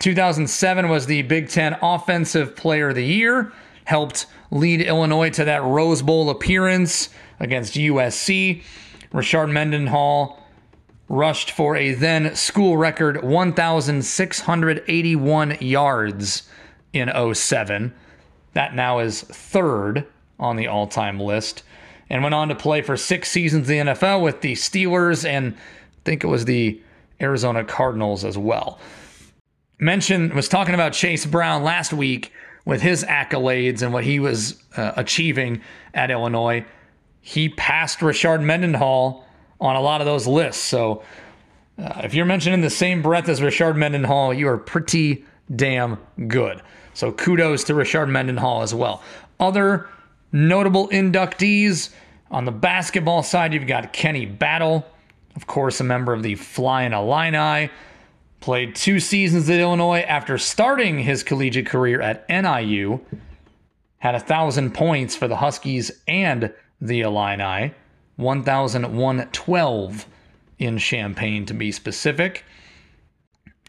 2007 0.00 0.88
was 0.88 1.06
the 1.06 1.22
Big 1.22 1.48
Ten 1.48 1.76
Offensive 1.82 2.54
Player 2.54 2.90
of 2.90 2.94
the 2.94 3.04
Year, 3.04 3.52
helped 3.84 4.26
lead 4.50 4.82
Illinois 4.82 5.30
to 5.30 5.44
that 5.44 5.64
Rose 5.64 6.02
Bowl 6.02 6.30
appearance 6.30 7.08
against 7.40 7.74
USC. 7.74 8.62
Rashard 9.12 9.50
Mendenhall 9.50 10.40
rushed 11.08 11.50
for 11.50 11.74
a 11.76 11.94
then 11.94 12.36
school 12.36 12.76
record 12.76 13.24
1,681 13.24 15.56
yards 15.60 16.42
in 16.92 17.10
07. 17.34 17.94
That 18.52 18.74
now 18.74 18.98
is 18.98 19.22
third 19.22 20.06
on 20.38 20.56
the 20.56 20.66
all 20.66 20.86
time 20.86 21.18
list. 21.18 21.62
And 22.08 22.22
went 22.22 22.34
on 22.34 22.48
to 22.48 22.54
play 22.54 22.82
for 22.82 22.96
six 22.96 23.30
seasons 23.30 23.68
in 23.68 23.86
the 23.86 23.92
NFL 23.92 24.22
with 24.22 24.40
the 24.40 24.52
Steelers 24.52 25.28
and 25.28 25.54
I 25.54 25.58
think 26.04 26.22
it 26.22 26.28
was 26.28 26.44
the 26.44 26.80
Arizona 27.20 27.64
Cardinals 27.64 28.24
as 28.24 28.38
well. 28.38 28.78
Mentioned 29.78 30.32
was 30.32 30.48
talking 30.48 30.74
about 30.74 30.92
Chase 30.92 31.26
Brown 31.26 31.62
last 31.62 31.92
week 31.92 32.32
with 32.64 32.80
his 32.80 33.04
accolades 33.04 33.82
and 33.82 33.92
what 33.92 34.04
he 34.04 34.18
was 34.18 34.62
uh, 34.76 34.92
achieving 34.96 35.62
at 35.94 36.10
Illinois. 36.10 36.64
He 37.20 37.48
passed 37.48 38.00
Rashard 38.00 38.42
Mendenhall 38.42 39.26
on 39.60 39.76
a 39.76 39.80
lot 39.80 40.00
of 40.00 40.06
those 40.06 40.26
lists. 40.26 40.62
So 40.62 41.02
uh, 41.78 42.02
if 42.04 42.14
you're 42.14 42.26
mentioned 42.26 42.54
in 42.54 42.60
the 42.60 42.70
same 42.70 43.02
breath 43.02 43.28
as 43.28 43.40
Rashard 43.40 43.76
Mendenhall, 43.76 44.32
you 44.32 44.48
are 44.48 44.58
pretty 44.58 45.24
damn 45.54 45.98
good. 46.28 46.62
So 46.94 47.12
kudos 47.12 47.64
to 47.64 47.74
Rashard 47.74 48.08
Mendenhall 48.08 48.62
as 48.62 48.74
well. 48.74 49.02
Other 49.38 49.88
notable 50.32 50.88
inductees 50.88 51.90
on 52.30 52.44
the 52.44 52.52
basketball 52.52 53.22
side, 53.22 53.54
you've 53.54 53.66
got 53.66 53.92
Kenny 53.92 54.26
Battle, 54.26 54.86
of 55.36 55.46
course, 55.46 55.80
a 55.80 55.84
member 55.84 56.12
of 56.12 56.22
the 56.22 56.34
Flying 56.34 56.92
Illini. 56.92 57.70
Played 58.40 58.74
two 58.74 59.00
seasons 59.00 59.48
at 59.48 59.60
Illinois 59.60 60.00
after 60.00 60.38
starting 60.38 60.98
his 61.00 61.22
collegiate 61.22 61.66
career 61.66 62.00
at 62.00 62.28
NIU. 62.28 63.00
Had 63.98 64.14
a 64.14 64.20
thousand 64.20 64.72
points 64.74 65.16
for 65.16 65.26
the 65.28 65.36
Huskies 65.36 65.90
and 66.06 66.52
the 66.80 67.00
Illini. 67.00 67.74
1,112 68.16 70.06
in 70.58 70.78
Champaign 70.78 71.46
to 71.46 71.54
be 71.54 71.72
specific. 71.72 72.44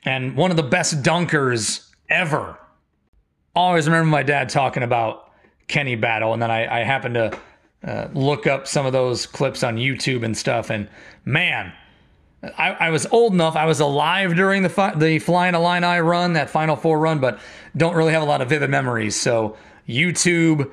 And 0.03 0.35
one 0.37 0.51
of 0.51 0.57
the 0.57 0.63
best 0.63 1.01
dunkers 1.03 1.89
ever. 2.09 2.57
Always 3.55 3.87
remember 3.87 4.09
my 4.09 4.23
dad 4.23 4.49
talking 4.49 4.83
about 4.83 5.26
Kenny 5.67 5.95
Battle, 5.95 6.33
and 6.33 6.41
then 6.41 6.51
I, 6.51 6.81
I 6.81 6.83
happened 6.83 7.15
to 7.15 7.39
uh, 7.85 8.07
look 8.13 8.47
up 8.47 8.67
some 8.67 8.85
of 8.85 8.93
those 8.93 9.25
clips 9.25 9.63
on 9.63 9.77
YouTube 9.77 10.23
and 10.23 10.35
stuff. 10.35 10.69
And 10.69 10.87
man, 11.25 11.73
I, 12.43 12.71
I, 12.71 12.89
was 12.89 13.05
old 13.07 13.33
enough. 13.33 13.55
I 13.55 13.65
was 13.65 13.79
alive 13.79 14.35
during 14.35 14.63
the 14.63 14.69
fi- 14.69 14.95
the 14.95 15.19
Flying 15.19 15.55
Illini 15.55 15.99
run, 15.99 16.33
that 16.33 16.49
Final 16.49 16.75
Four 16.75 16.99
run, 16.99 17.19
but 17.19 17.39
don't 17.75 17.95
really 17.95 18.13
have 18.13 18.23
a 18.23 18.25
lot 18.25 18.41
of 18.41 18.49
vivid 18.49 18.69
memories. 18.69 19.15
So 19.15 19.57
YouTube, 19.87 20.71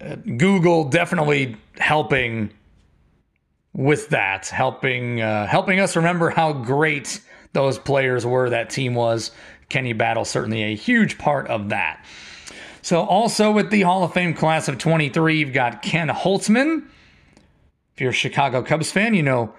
uh, 0.00 0.16
Google, 0.16 0.84
definitely 0.84 1.56
helping 1.78 2.50
with 3.72 4.08
that, 4.10 4.48
helping 4.48 5.20
uh, 5.20 5.46
helping 5.46 5.80
us 5.80 5.96
remember 5.96 6.30
how 6.30 6.52
great 6.52 7.20
those 7.52 7.78
players 7.78 8.26
were. 8.26 8.50
That 8.50 8.70
team 8.70 8.94
was. 8.94 9.30
Kenny 9.70 9.92
Battle 9.92 10.24
certainly 10.24 10.62
a 10.62 10.76
huge 10.76 11.18
part 11.18 11.48
of 11.48 11.70
that. 11.70 12.04
So 12.84 13.00
also 13.00 13.50
with 13.50 13.70
the 13.70 13.80
Hall 13.80 14.04
of 14.04 14.12
Fame 14.12 14.34
class 14.34 14.68
of 14.68 14.76
23, 14.76 15.38
you've 15.38 15.54
got 15.54 15.80
Ken 15.80 16.08
Holtzman. 16.08 16.84
If 17.94 18.00
you're 18.02 18.10
a 18.10 18.12
Chicago 18.12 18.62
Cubs 18.62 18.92
fan, 18.92 19.14
you 19.14 19.22
know 19.22 19.54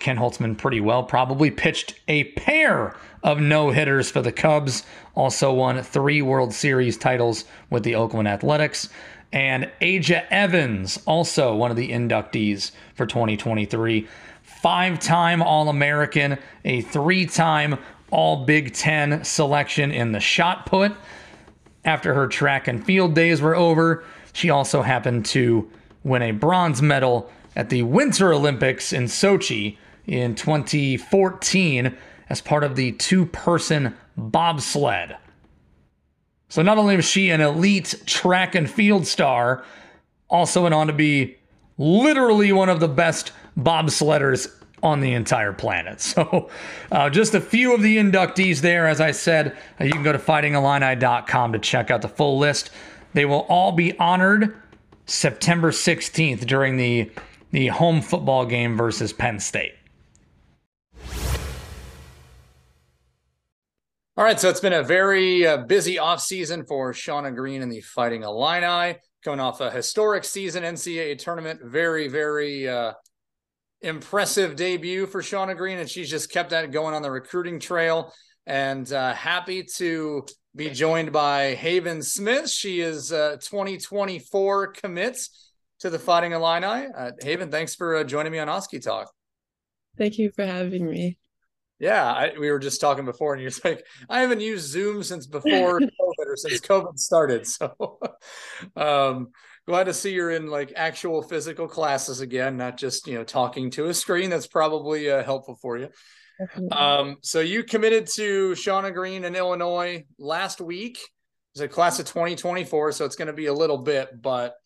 Ken 0.00 0.16
Holtzman 0.16 0.58
pretty 0.58 0.80
well. 0.80 1.04
Probably 1.04 1.52
pitched 1.52 1.94
a 2.08 2.24
pair 2.32 2.96
of 3.22 3.38
no 3.38 3.70
hitters 3.70 4.10
for 4.10 4.22
the 4.22 4.32
Cubs. 4.32 4.82
Also 5.14 5.52
won 5.52 5.80
three 5.84 6.20
World 6.20 6.52
Series 6.52 6.96
titles 6.96 7.44
with 7.70 7.84
the 7.84 7.94
Oakland 7.94 8.26
Athletics. 8.26 8.88
And 9.32 9.70
Aja 9.80 10.24
Evans, 10.32 11.00
also 11.06 11.54
one 11.54 11.70
of 11.70 11.76
the 11.76 11.92
inductees 11.92 12.72
for 12.96 13.06
2023. 13.06 14.08
Five 14.42 14.98
time 14.98 15.42
All 15.42 15.68
American, 15.68 16.38
a 16.64 16.80
three 16.80 17.26
time 17.26 17.78
All 18.10 18.44
Big 18.44 18.74
Ten 18.74 19.22
selection 19.22 19.92
in 19.92 20.10
the 20.10 20.18
shot 20.18 20.66
put. 20.66 20.92
After 21.84 22.14
her 22.14 22.26
track 22.26 22.66
and 22.66 22.84
field 22.84 23.14
days 23.14 23.40
were 23.42 23.54
over, 23.54 24.04
she 24.32 24.50
also 24.50 24.82
happened 24.82 25.26
to 25.26 25.70
win 26.02 26.22
a 26.22 26.30
bronze 26.32 26.80
medal 26.80 27.30
at 27.56 27.68
the 27.68 27.82
Winter 27.82 28.32
Olympics 28.32 28.92
in 28.92 29.04
Sochi 29.04 29.76
in 30.06 30.34
2014 30.34 31.96
as 32.28 32.40
part 32.40 32.64
of 32.64 32.76
the 32.76 32.92
two 32.92 33.26
person 33.26 33.94
bobsled. 34.16 35.16
So 36.48 36.62
not 36.62 36.78
only 36.78 36.96
was 36.96 37.04
she 37.04 37.30
an 37.30 37.40
elite 37.40 38.02
track 38.06 38.54
and 38.54 38.70
field 38.70 39.06
star, 39.06 39.64
also 40.28 40.62
went 40.62 40.74
on 40.74 40.86
to 40.86 40.92
be 40.92 41.36
literally 41.78 42.52
one 42.52 42.68
of 42.68 42.80
the 42.80 42.88
best 42.88 43.32
bobsledders 43.58 44.48
on 44.84 45.00
the 45.00 45.12
entire 45.12 45.52
planet. 45.52 46.00
So, 46.14 46.50
uh, 46.92 47.10
just 47.10 47.34
a 47.34 47.40
few 47.40 47.74
of 47.74 47.82
the 47.82 47.96
inductees 47.96 48.60
there. 48.60 48.86
As 48.86 49.00
I 49.00 49.10
said, 49.10 49.56
uh, 49.80 49.84
you 49.84 49.92
can 49.92 50.04
go 50.04 50.12
to 50.12 50.18
fightingillini.com 50.18 51.52
to 51.52 51.58
check 51.58 51.90
out 51.90 52.02
the 52.02 52.08
full 52.08 52.38
list. 52.38 52.70
They 53.14 53.24
will 53.24 53.46
all 53.48 53.72
be 53.72 53.98
honored 53.98 54.56
September 55.06 55.70
16th 55.70 56.46
during 56.46 56.76
the 56.76 57.10
the 57.50 57.68
home 57.68 58.02
football 58.02 58.44
game 58.44 58.76
versus 58.76 59.12
Penn 59.12 59.38
State. 59.38 59.74
All 64.16 64.24
right, 64.24 64.38
so 64.38 64.48
it's 64.48 64.60
been 64.60 64.72
a 64.72 64.82
very 64.82 65.46
uh, 65.46 65.58
busy 65.58 65.96
offseason 65.96 66.66
for 66.68 66.92
Shauna 66.92 67.34
Green 67.34 67.62
and 67.62 67.72
the 67.72 67.80
Fighting 67.80 68.22
Illini, 68.22 68.98
coming 69.24 69.40
off 69.40 69.60
a 69.60 69.70
historic 69.70 70.24
season 70.24 70.62
NCAA 70.62 71.18
tournament. 71.18 71.60
Very, 71.62 72.08
very 72.08 72.68
uh, 72.68 72.92
impressive 73.84 74.56
debut 74.56 75.06
for 75.06 75.22
Shauna 75.22 75.56
Green, 75.56 75.78
and 75.78 75.88
she's 75.88 76.10
just 76.10 76.32
kept 76.32 76.50
that 76.50 76.70
going 76.72 76.94
on 76.94 77.02
the 77.02 77.10
recruiting 77.10 77.60
trail. 77.60 78.12
And 78.46 78.90
uh, 78.92 79.14
happy 79.14 79.62
to 79.76 80.26
be 80.56 80.70
joined 80.70 81.12
by 81.12 81.54
Hayven 81.54 82.02
Smith. 82.02 82.50
She 82.50 82.80
is 82.80 83.12
uh, 83.12 83.36
2024 83.40 84.68
commits 84.68 85.50
to 85.80 85.90
the 85.90 85.98
Fighting 85.98 86.32
Illini. 86.32 86.88
Uh, 86.96 87.10
Hayven, 87.22 87.50
thanks 87.50 87.74
for 87.74 87.96
uh, 87.96 88.04
joining 88.04 88.32
me 88.32 88.38
on 88.38 88.48
Oskee 88.48 88.80
Talk. 88.80 89.10
Thank 89.96 90.18
you 90.18 90.30
for 90.34 90.44
having 90.44 90.88
me. 90.88 91.18
Yeah, 91.78 92.04
I, 92.04 92.32
we 92.38 92.50
were 92.50 92.58
just 92.58 92.80
talking 92.80 93.04
before, 93.04 93.34
and 93.34 93.42
you're 93.42 93.50
like, 93.64 93.84
I 94.08 94.20
haven't 94.20 94.40
used 94.40 94.68
Zoom 94.68 95.02
since 95.02 95.26
before 95.26 95.80
COVID 95.80 96.26
or 96.26 96.36
since 96.36 96.60
COVID 96.60 96.98
started. 96.98 97.46
So, 97.46 97.98
um, 98.76 99.28
glad 99.66 99.84
to 99.84 99.94
see 99.94 100.12
you're 100.12 100.30
in 100.30 100.48
like 100.48 100.72
actual 100.76 101.22
physical 101.22 101.68
classes 101.68 102.20
again, 102.20 102.56
not 102.56 102.76
just 102.76 103.06
you 103.06 103.14
know 103.14 103.24
talking 103.24 103.70
to 103.70 103.86
a 103.86 103.94
screen. 103.94 104.30
That's 104.30 104.46
probably 104.46 105.10
uh, 105.10 105.22
helpful 105.22 105.56
for 105.60 105.78
you. 105.78 105.88
Um, 106.72 107.18
so 107.22 107.40
you 107.40 107.62
committed 107.62 108.08
to 108.14 108.52
Shauna 108.52 108.92
Green 108.92 109.24
in 109.24 109.36
Illinois 109.36 110.04
last 110.18 110.60
week. 110.60 110.98
It's 111.54 111.60
a 111.60 111.68
class 111.68 112.00
of 112.00 112.06
2024, 112.06 112.92
so 112.92 113.04
it's 113.04 113.14
going 113.14 113.28
to 113.28 113.32
be 113.32 113.46
a 113.46 113.52
little 113.52 113.78
bit, 113.78 114.20
but 114.20 114.56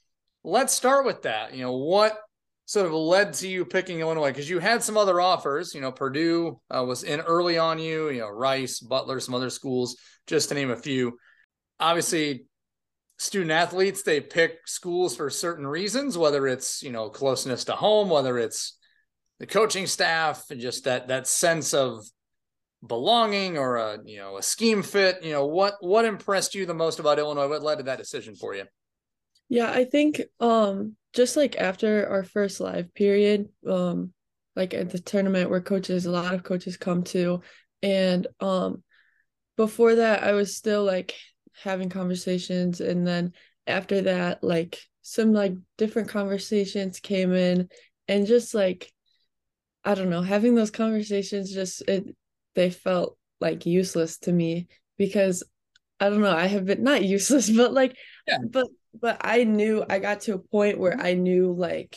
let's 0.42 0.72
start 0.72 1.04
with 1.04 1.22
that. 1.22 1.54
You 1.54 1.64
know, 1.64 1.76
what 1.76 2.18
sort 2.64 2.86
of 2.86 2.92
led 2.92 3.34
to 3.34 3.48
you 3.48 3.66
picking 3.66 4.00
Illinois? 4.00 4.30
Because 4.30 4.48
you 4.48 4.58
had 4.58 4.82
some 4.82 4.96
other 4.96 5.20
offers. 5.20 5.74
You 5.74 5.82
know, 5.82 5.92
Purdue 5.92 6.60
uh, 6.74 6.84
was 6.84 7.04
in 7.04 7.20
early 7.20 7.58
on 7.58 7.78
you. 7.78 8.08
You 8.08 8.20
know, 8.20 8.28
Rice, 8.28 8.80
Butler, 8.80 9.20
some 9.20 9.34
other 9.34 9.50
schools, 9.50 9.96
just 10.26 10.48
to 10.48 10.54
name 10.54 10.70
a 10.70 10.76
few. 10.76 11.18
Obviously, 11.78 12.46
student 13.18 13.50
athletes 13.50 14.02
they 14.02 14.20
pick 14.20 14.66
schools 14.66 15.16
for 15.16 15.28
certain 15.28 15.66
reasons 15.66 16.16
whether 16.16 16.46
it's 16.46 16.82
you 16.82 16.90
know 16.90 17.08
closeness 17.10 17.64
to 17.64 17.72
home 17.72 18.08
whether 18.08 18.38
it's 18.38 18.78
the 19.38 19.46
coaching 19.46 19.86
staff 19.86 20.50
and 20.50 20.60
just 20.60 20.84
that 20.84 21.08
that 21.08 21.26
sense 21.26 21.74
of 21.74 22.04
belonging 22.86 23.58
or 23.58 23.76
a 23.76 23.98
you 24.04 24.18
know 24.18 24.36
a 24.36 24.42
scheme 24.42 24.82
fit. 24.82 25.22
You 25.22 25.32
know 25.32 25.46
what 25.46 25.74
what 25.80 26.04
impressed 26.04 26.54
you 26.54 26.66
the 26.66 26.74
most 26.74 26.98
about 26.98 27.18
illinois? 27.18 27.48
What 27.48 27.62
led 27.62 27.78
to 27.78 27.84
that 27.84 27.98
decision 27.98 28.34
for 28.34 28.54
you? 28.54 28.64
Yeah 29.48 29.70
i 29.70 29.84
think 29.84 30.20
um 30.40 30.94
just 31.14 31.36
like 31.36 31.56
after 31.56 32.06
our 32.08 32.22
first 32.22 32.60
live 32.60 32.92
period 32.94 33.48
um 33.66 34.12
like 34.54 34.74
at 34.74 34.90
the 34.90 34.98
tournament 34.98 35.50
where 35.50 35.60
coaches 35.60 36.06
a 36.06 36.10
lot 36.10 36.34
of 36.34 36.42
coaches 36.42 36.76
come 36.76 37.02
to 37.04 37.40
and 37.82 38.26
um 38.40 38.82
before 39.56 39.94
that 39.94 40.22
i 40.22 40.32
was 40.32 40.54
still 40.54 40.84
like 40.84 41.14
having 41.62 41.88
conversations 41.88 42.80
and 42.80 43.06
then 43.06 43.32
after 43.66 44.02
that 44.02 44.42
like 44.42 44.78
some 45.02 45.32
like 45.32 45.54
different 45.76 46.08
conversations 46.08 47.00
came 47.00 47.32
in 47.32 47.68
and 48.06 48.26
just 48.26 48.54
like 48.54 48.92
i 49.84 49.94
don't 49.94 50.10
know 50.10 50.22
having 50.22 50.54
those 50.54 50.70
conversations 50.70 51.52
just 51.52 51.82
it 51.88 52.04
they 52.54 52.70
felt 52.70 53.16
like 53.40 53.66
useless 53.66 54.18
to 54.18 54.32
me 54.32 54.66
because 54.96 55.42
i 56.00 56.08
don't 56.08 56.20
know 56.20 56.34
i 56.34 56.46
have 56.46 56.64
been 56.64 56.82
not 56.82 57.04
useless 57.16 57.50
but 57.50 57.72
like 57.72 57.96
yeah. 58.26 58.38
but 58.48 58.66
but 58.98 59.18
i 59.20 59.44
knew 59.44 59.84
i 59.88 59.98
got 59.98 60.20
to 60.20 60.34
a 60.34 60.38
point 60.38 60.78
where 60.78 60.98
i 61.00 61.14
knew 61.14 61.52
like 61.52 61.96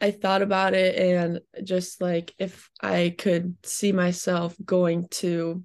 I 0.00 0.10
thought 0.10 0.42
about 0.42 0.74
it 0.74 0.94
and 0.96 1.40
just 1.64 2.02
like 2.02 2.34
if 2.38 2.70
I 2.82 3.14
could 3.16 3.56
see 3.64 3.92
myself 3.92 4.54
going 4.62 5.08
to 5.12 5.64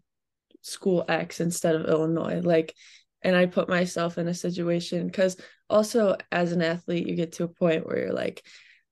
school 0.61 1.05
X 1.07 1.39
instead 1.39 1.75
of 1.75 1.87
Illinois. 1.87 2.41
Like, 2.41 2.75
and 3.21 3.35
I 3.35 3.45
put 3.45 3.69
myself 3.69 4.17
in 4.17 4.27
a 4.27 4.33
situation 4.33 5.07
because 5.07 5.37
also 5.69 6.17
as 6.31 6.51
an 6.51 6.61
athlete 6.61 7.07
you 7.07 7.15
get 7.15 7.33
to 7.33 7.43
a 7.43 7.47
point 7.47 7.85
where 7.85 7.99
you're 7.99 8.13
like 8.13 8.45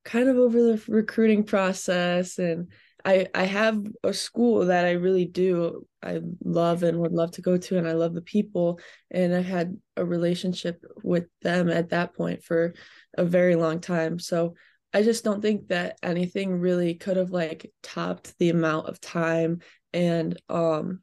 kind 0.06 0.30
of 0.30 0.38
over 0.38 0.58
the 0.62 0.84
recruiting 0.88 1.44
process. 1.44 2.38
And 2.38 2.72
I 3.04 3.28
I 3.34 3.44
have 3.46 3.86
a 4.04 4.14
school 4.14 4.66
that 4.68 4.86
I 4.86 4.92
really 4.92 5.26
do 5.26 5.88
I 6.02 6.22
love 6.44 6.84
and 6.84 7.00
would 7.00 7.12
love 7.12 7.32
to 7.32 7.42
go 7.42 7.58
to 7.58 7.78
and 7.78 7.88
I 7.88 7.94
love 7.94 8.14
the 8.14 8.22
people. 8.22 8.80
And 9.12 9.36
I 9.36 9.42
had 9.42 9.78
a 9.98 10.06
relationship 10.06 10.84
with 11.04 11.28
them 11.42 11.70
at 11.70 11.90
that 11.90 12.14
point 12.14 12.44
for 12.44 12.74
a 13.18 13.26
very 13.26 13.56
long 13.56 13.82
time. 13.82 14.20
So 14.20 14.56
I 14.94 15.04
just 15.04 15.24
don't 15.24 15.42
think 15.42 15.68
that 15.68 15.98
anything 16.02 16.60
really 16.60 16.96
could 16.96 17.18
have 17.18 17.32
like 17.32 17.72
topped 17.84 18.38
the 18.40 18.50
amount 18.50 18.88
of 18.88 19.00
time 19.00 19.60
and 19.94 20.40
um 20.50 21.02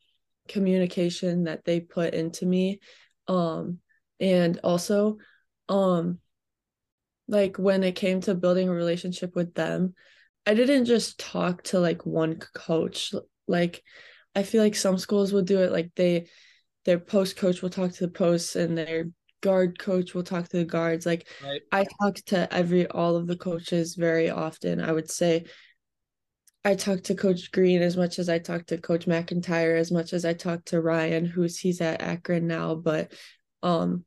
communication 0.49 1.45
that 1.45 1.65
they 1.65 1.81
put 1.81 2.15
into 2.15 2.47
me 2.47 2.81
um 3.29 3.79
and 4.21 4.61
also 4.63 5.19
um 5.69 6.19
like 7.29 7.57
when 7.59 7.83
it 7.83 7.93
came 7.93 8.21
to 8.21 8.35
building 8.35 8.69
a 8.69 8.73
relationship 8.73 9.35
with 9.35 9.55
them 9.55 9.95
i 10.47 10.55
didn't 10.55 10.85
just 10.85 11.19
talk 11.19 11.63
to 11.63 11.81
like 11.81 12.07
one 12.07 12.37
coach. 12.55 13.13
Like 13.49 13.83
i 14.35 14.43
feel 14.43 14.63
like 14.63 14.77
some 14.77 14.99
schools 14.99 15.33
will 15.33 15.43
do 15.43 15.61
it 15.61 15.73
like 15.73 15.91
they 15.97 16.29
their 16.85 16.99
post 16.99 17.37
coach 17.37 17.63
will 17.63 17.71
talk 17.71 17.93
to 17.93 18.07
the 18.07 18.13
posts 18.13 18.57
and 18.57 18.79
their 18.79 19.07
guard 19.43 19.79
coach 19.79 20.15
will 20.15 20.23
talk 20.23 20.49
to 20.49 20.57
the 20.57 20.65
guards. 20.65 21.05
Like 21.05 21.29
right. 21.45 21.63
i 21.73 21.85
talk 22.01 22.15
to 22.27 22.53
every 22.53 22.87
all 22.87 23.17
of 23.17 23.27
the 23.27 23.37
coaches 23.37 23.95
very 23.95 24.31
often. 24.31 24.81
I 24.81 24.93
would 24.93 25.11
say 25.11 25.45
i 26.67 26.75
talk 26.75 27.03
to 27.03 27.15
coach 27.15 27.51
green 27.51 27.81
as 27.81 27.97
much 27.97 28.19
as 28.19 28.29
i 28.29 28.39
talk 28.39 28.67
to 28.67 28.77
coach 28.77 29.07
mcentire 29.07 29.79
as 29.79 29.91
much 29.91 30.13
as 30.13 30.25
i 30.25 30.35
talk 30.35 30.65
to 30.65 30.81
ryan 30.81 31.25
who's 31.25 31.59
he's 31.59 31.81
at 31.81 32.03
akron 32.03 32.47
now 32.47 32.75
but 32.75 33.13
um 33.63 34.05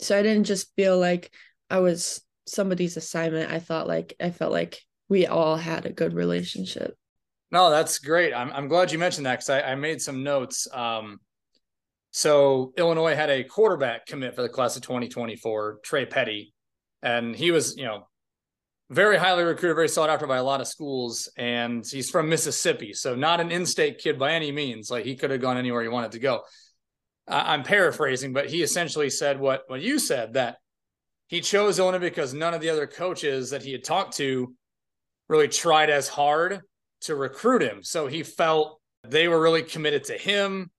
so 0.00 0.18
i 0.18 0.22
didn't 0.22 0.44
just 0.44 0.74
feel 0.74 0.98
like 0.98 1.30
i 1.70 1.78
was 1.78 2.26
somebody's 2.46 2.96
assignment. 2.96 3.50
I 3.50 3.58
thought 3.58 3.86
like 3.86 4.14
i 4.20 4.30
felt 4.30 4.52
like 4.52 4.80
we 5.08 5.26
all 5.26 5.56
had 5.56 5.86
a 5.86 5.92
good 5.92 6.14
relationship. 6.14 6.96
No 7.52 7.70
that's 7.70 7.98
great. 7.98 8.32
I'm, 8.32 8.50
I'm 8.52 8.68
glad 8.68 8.90
you 8.90 8.98
mentioned 8.98 9.26
that 9.26 9.36
because 9.38 9.50
I, 9.50 9.62
I 9.62 9.74
made 9.74 10.00
some 10.00 10.22
notes. 10.22 10.66
Um 10.72 11.20
so 12.12 12.72
illinois 12.78 13.14
had 13.14 13.28
a 13.30 13.44
quarterback 13.44 14.06
commit 14.06 14.34
for 14.34 14.42
the 14.42 14.48
class 14.48 14.76
of 14.76 14.82
2024 14.82 15.80
trey 15.84 16.06
petty 16.06 16.54
and 17.02 17.36
he 17.36 17.50
was 17.50 17.76
you 17.76 17.84
know 17.84 18.06
very 18.90 19.16
highly 19.16 19.42
recruited 19.42 19.74
very 19.74 19.88
sought 19.88 20.10
after 20.10 20.26
by 20.26 20.36
a 20.36 20.44
lot 20.44 20.60
of 20.60 20.68
schools 20.68 21.28
and 21.36 21.84
he's 21.84 22.08
from 22.08 22.28
mississippi 22.28 22.92
so 22.92 23.14
not 23.16 23.40
an 23.40 23.50
in-state 23.50 23.98
kid 23.98 24.18
by 24.18 24.32
any 24.32 24.52
means 24.52 24.90
like 24.90 25.04
he 25.04 25.16
could 25.16 25.30
have 25.30 25.40
gone 25.40 25.56
anywhere 25.56 25.82
he 25.82 25.88
wanted 25.88 26.12
to 26.12 26.20
go 26.20 26.42
I'm 27.28 27.64
paraphrasing, 27.64 28.32
but 28.32 28.48
he 28.48 28.62
essentially 28.62 29.10
said 29.10 29.40
what 29.40 29.64
what 29.66 29.80
you 29.80 29.98
said 29.98 30.34
that 30.34 30.58
he 31.26 31.40
chose 31.40 31.78
Illinois 31.78 31.98
because 31.98 32.32
none 32.32 32.54
of 32.54 32.60
the 32.60 32.70
other 32.70 32.86
coaches 32.86 33.50
that 33.50 33.62
he 33.62 33.72
had 33.72 33.82
talked 33.82 34.16
to 34.18 34.54
really 35.28 35.48
tried 35.48 35.90
as 35.90 36.08
hard 36.08 36.60
to 37.02 37.16
recruit 37.16 37.62
him. 37.62 37.82
So 37.82 38.06
he 38.06 38.22
felt 38.22 38.80
they 39.02 39.26
were 39.26 39.40
really 39.40 39.62
committed 39.62 40.04
to 40.04 40.16
him. 40.16 40.70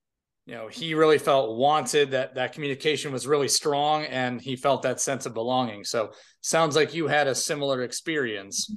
You 0.48 0.54
know, 0.54 0.68
he 0.68 0.94
really 0.94 1.18
felt 1.18 1.58
wanted 1.58 2.12
that 2.12 2.36
that 2.36 2.54
communication 2.54 3.12
was 3.12 3.26
really 3.26 3.48
strong 3.48 4.06
and 4.06 4.40
he 4.40 4.56
felt 4.56 4.80
that 4.80 4.98
sense 4.98 5.26
of 5.26 5.34
belonging. 5.34 5.84
So 5.84 6.12
sounds 6.40 6.74
like 6.74 6.94
you 6.94 7.06
had 7.06 7.26
a 7.26 7.34
similar 7.34 7.82
experience. 7.82 8.74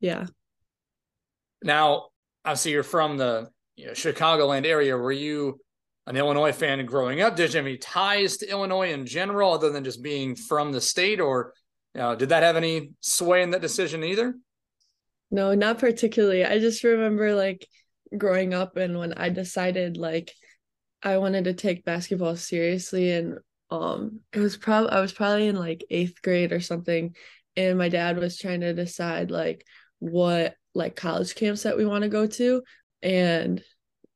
Yeah. 0.00 0.26
Now, 1.62 2.08
obviously 2.44 2.72
you're 2.72 2.82
from 2.82 3.16
the 3.16 3.48
you 3.76 3.86
know, 3.86 3.92
Chicagoland 3.92 4.66
area. 4.66 4.96
Were 4.96 5.12
you 5.12 5.60
an 6.08 6.16
Illinois 6.16 6.50
fan 6.50 6.84
growing 6.84 7.20
up? 7.20 7.36
Did 7.36 7.52
you 7.52 7.58
have 7.58 7.66
any 7.66 7.76
ties 7.76 8.38
to 8.38 8.50
Illinois 8.50 8.92
in 8.92 9.06
general, 9.06 9.52
other 9.52 9.70
than 9.70 9.84
just 9.84 10.02
being 10.02 10.34
from 10.34 10.72
the 10.72 10.80
state, 10.80 11.20
or 11.20 11.54
you 11.94 12.00
know, 12.00 12.16
did 12.16 12.30
that 12.30 12.42
have 12.42 12.56
any 12.56 12.90
sway 13.02 13.44
in 13.44 13.50
that 13.50 13.60
decision 13.60 14.02
either? 14.02 14.34
No, 15.30 15.54
not 15.54 15.78
particularly. 15.78 16.44
I 16.44 16.58
just 16.58 16.82
remember 16.82 17.36
like 17.36 17.68
growing 18.16 18.52
up 18.52 18.76
and 18.76 18.98
when 18.98 19.12
I 19.12 19.28
decided 19.28 19.96
like 19.96 20.32
I 21.02 21.18
wanted 21.18 21.44
to 21.44 21.54
take 21.54 21.84
basketball 21.84 22.36
seriously 22.36 23.12
and 23.12 23.38
um 23.70 24.20
it 24.32 24.40
was 24.40 24.56
probably 24.56 24.90
I 24.90 25.00
was 25.00 25.12
probably 25.12 25.48
in 25.48 25.56
like 25.56 25.84
8th 25.90 26.22
grade 26.22 26.52
or 26.52 26.60
something 26.60 27.14
and 27.56 27.78
my 27.78 27.88
dad 27.88 28.18
was 28.18 28.38
trying 28.38 28.60
to 28.60 28.72
decide 28.72 29.30
like 29.30 29.64
what 29.98 30.54
like 30.74 30.96
college 30.96 31.34
camps 31.34 31.64
that 31.64 31.76
we 31.76 31.84
want 31.84 32.02
to 32.02 32.08
go 32.08 32.26
to 32.26 32.62
and 33.02 33.62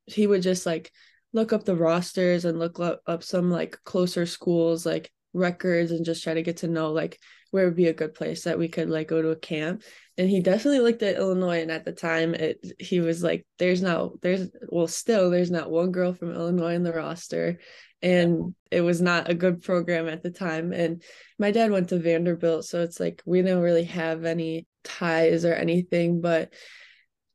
he 0.07 0.27
would 0.27 0.43
just 0.43 0.67
like 0.67 0.91
look 1.33 1.53
up 1.53 1.65
the 1.65 1.77
rosters 1.77 2.45
and 2.45 2.59
look 2.59 2.79
up, 2.81 3.01
up 3.07 3.23
some 3.23 3.51
like 3.51 3.79
closer 3.85 4.27
schools 4.27 4.85
like 4.85 5.11
records 5.33 5.91
and 5.91 6.05
just 6.05 6.23
try 6.23 6.35
to 6.35 6.43
get 6.43 6.59
to 6.59 6.69
know 6.69 6.93
like 6.93 7.19
where 7.53 7.67
would 7.67 7.77
be 7.77 7.87
a 7.87 7.93
good 7.93 8.15
place 8.15 8.45
that 8.45 8.59
we 8.59 8.67
could 8.67 8.89
like 8.89 9.07
go 9.07 9.23
to 9.23 9.29
a 9.29 9.37
camp. 9.37 9.83
And 10.19 10.29
he 10.29 10.41
definitely 10.41 10.81
looked 10.81 11.03
at 11.03 11.17
illinois 11.17 11.63
and 11.63 11.71
at 11.71 11.85
the 11.85 11.93
time 11.93 12.35
it 12.35 12.67
he 12.79 13.01
was 13.01 13.23
like 13.23 13.47
there's 13.59 13.81
not 13.81 14.21
there's 14.23 14.49
well 14.69 14.89
still 14.89 15.31
there's 15.31 15.51
not 15.51 15.71
one 15.71 15.93
girl 15.93 16.13
from 16.15 16.33
illinois 16.33 16.75
in 16.75 16.83
the 16.83 16.93
roster. 16.93 17.61
And 18.01 18.55
it 18.71 18.81
was 18.81 19.01
not 19.01 19.31
a 19.31 19.35
good 19.35 19.63
program 19.63 20.09
at 20.09 20.23
the 20.23 20.31
time. 20.31 20.73
And 20.73 21.03
my 21.39 21.53
dad 21.53 21.71
went 21.71 21.91
to 21.91 21.99
vanderbilt 21.99 22.65
so 22.65 22.83
it's 22.83 22.99
like 22.99 23.23
we 23.25 23.43
don't 23.43 23.63
really 23.63 23.85
have 23.85 24.25
any 24.25 24.67
ties 24.83 25.45
or 25.45 25.55
anything. 25.55 26.21
But 26.21 26.53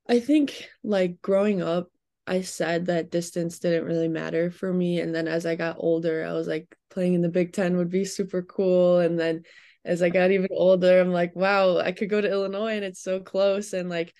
i 0.10 0.20
think 0.20 0.68
like 0.84 1.22
growing 1.22 1.62
up 1.62 1.90
I 2.26 2.42
said 2.42 2.88
that 2.88 3.12
distance 3.12 3.60
didn't 3.60 3.86
really 3.86 4.10
matter 4.10 4.52
for 4.52 4.74
me. 4.74 5.00
And 5.00 5.16
then 5.16 5.30
as 5.30 5.46
I 5.46 5.56
got 5.56 5.78
older, 5.80 6.26
I 6.26 6.34
was 6.34 6.46
like, 6.46 6.68
playing 6.90 7.14
in 7.14 7.22
the 7.22 7.30
Big 7.30 7.54
Ten 7.54 7.78
would 7.78 7.92
be 7.92 8.06
super 8.06 8.42
cool. 8.42 9.00
And 9.00 9.20
then 9.20 9.44
as 9.88 10.02
I 10.02 10.10
got 10.10 10.32
even 10.32 10.50
older, 10.52 11.00
I'm 11.00 11.12
like, 11.12 11.36
wow, 11.36 11.78
I 11.78 11.92
could 11.92 12.10
go 12.10 12.22
to 12.22 12.32
Illinois 12.32 12.76
and 12.76 12.86
it's 12.86 13.02
so 13.02 13.20
close. 13.20 13.74
And 13.74 13.90
like, 13.90 14.14